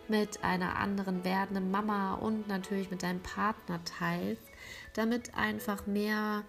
[0.08, 4.42] mit einer anderen werdenden Mama und natürlich mit deinem Partner teilst,
[4.94, 6.44] damit einfach mehr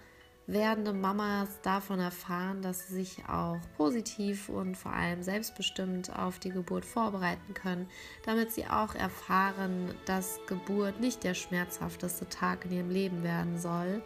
[0.47, 6.49] werdende Mamas davon erfahren, dass sie sich auch positiv und vor allem selbstbestimmt auf die
[6.49, 7.87] Geburt vorbereiten können,
[8.25, 14.01] damit sie auch erfahren, dass Geburt nicht der schmerzhafteste Tag in ihrem Leben werden soll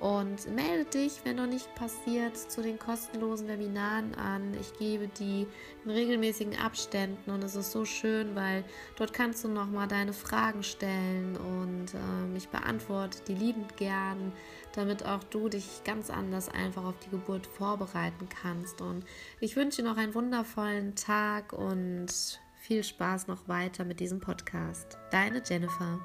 [0.00, 4.54] und melde dich, wenn noch nicht passiert, zu den kostenlosen Webinaren an.
[4.60, 5.46] Ich gebe die
[5.84, 8.64] in regelmäßigen Abständen und es ist so schön, weil
[8.96, 14.32] dort kannst du nochmal deine Fragen stellen und ähm, ich beantworte die liebend gern,
[14.74, 18.80] damit auch du dich ganz anders einfach auf die Geburt vorbereiten kannst.
[18.80, 19.04] Und
[19.40, 22.08] ich wünsche dir noch einen wundervollen Tag und
[22.54, 24.98] viel Spaß noch weiter mit diesem Podcast.
[25.10, 26.00] Deine Jennifer.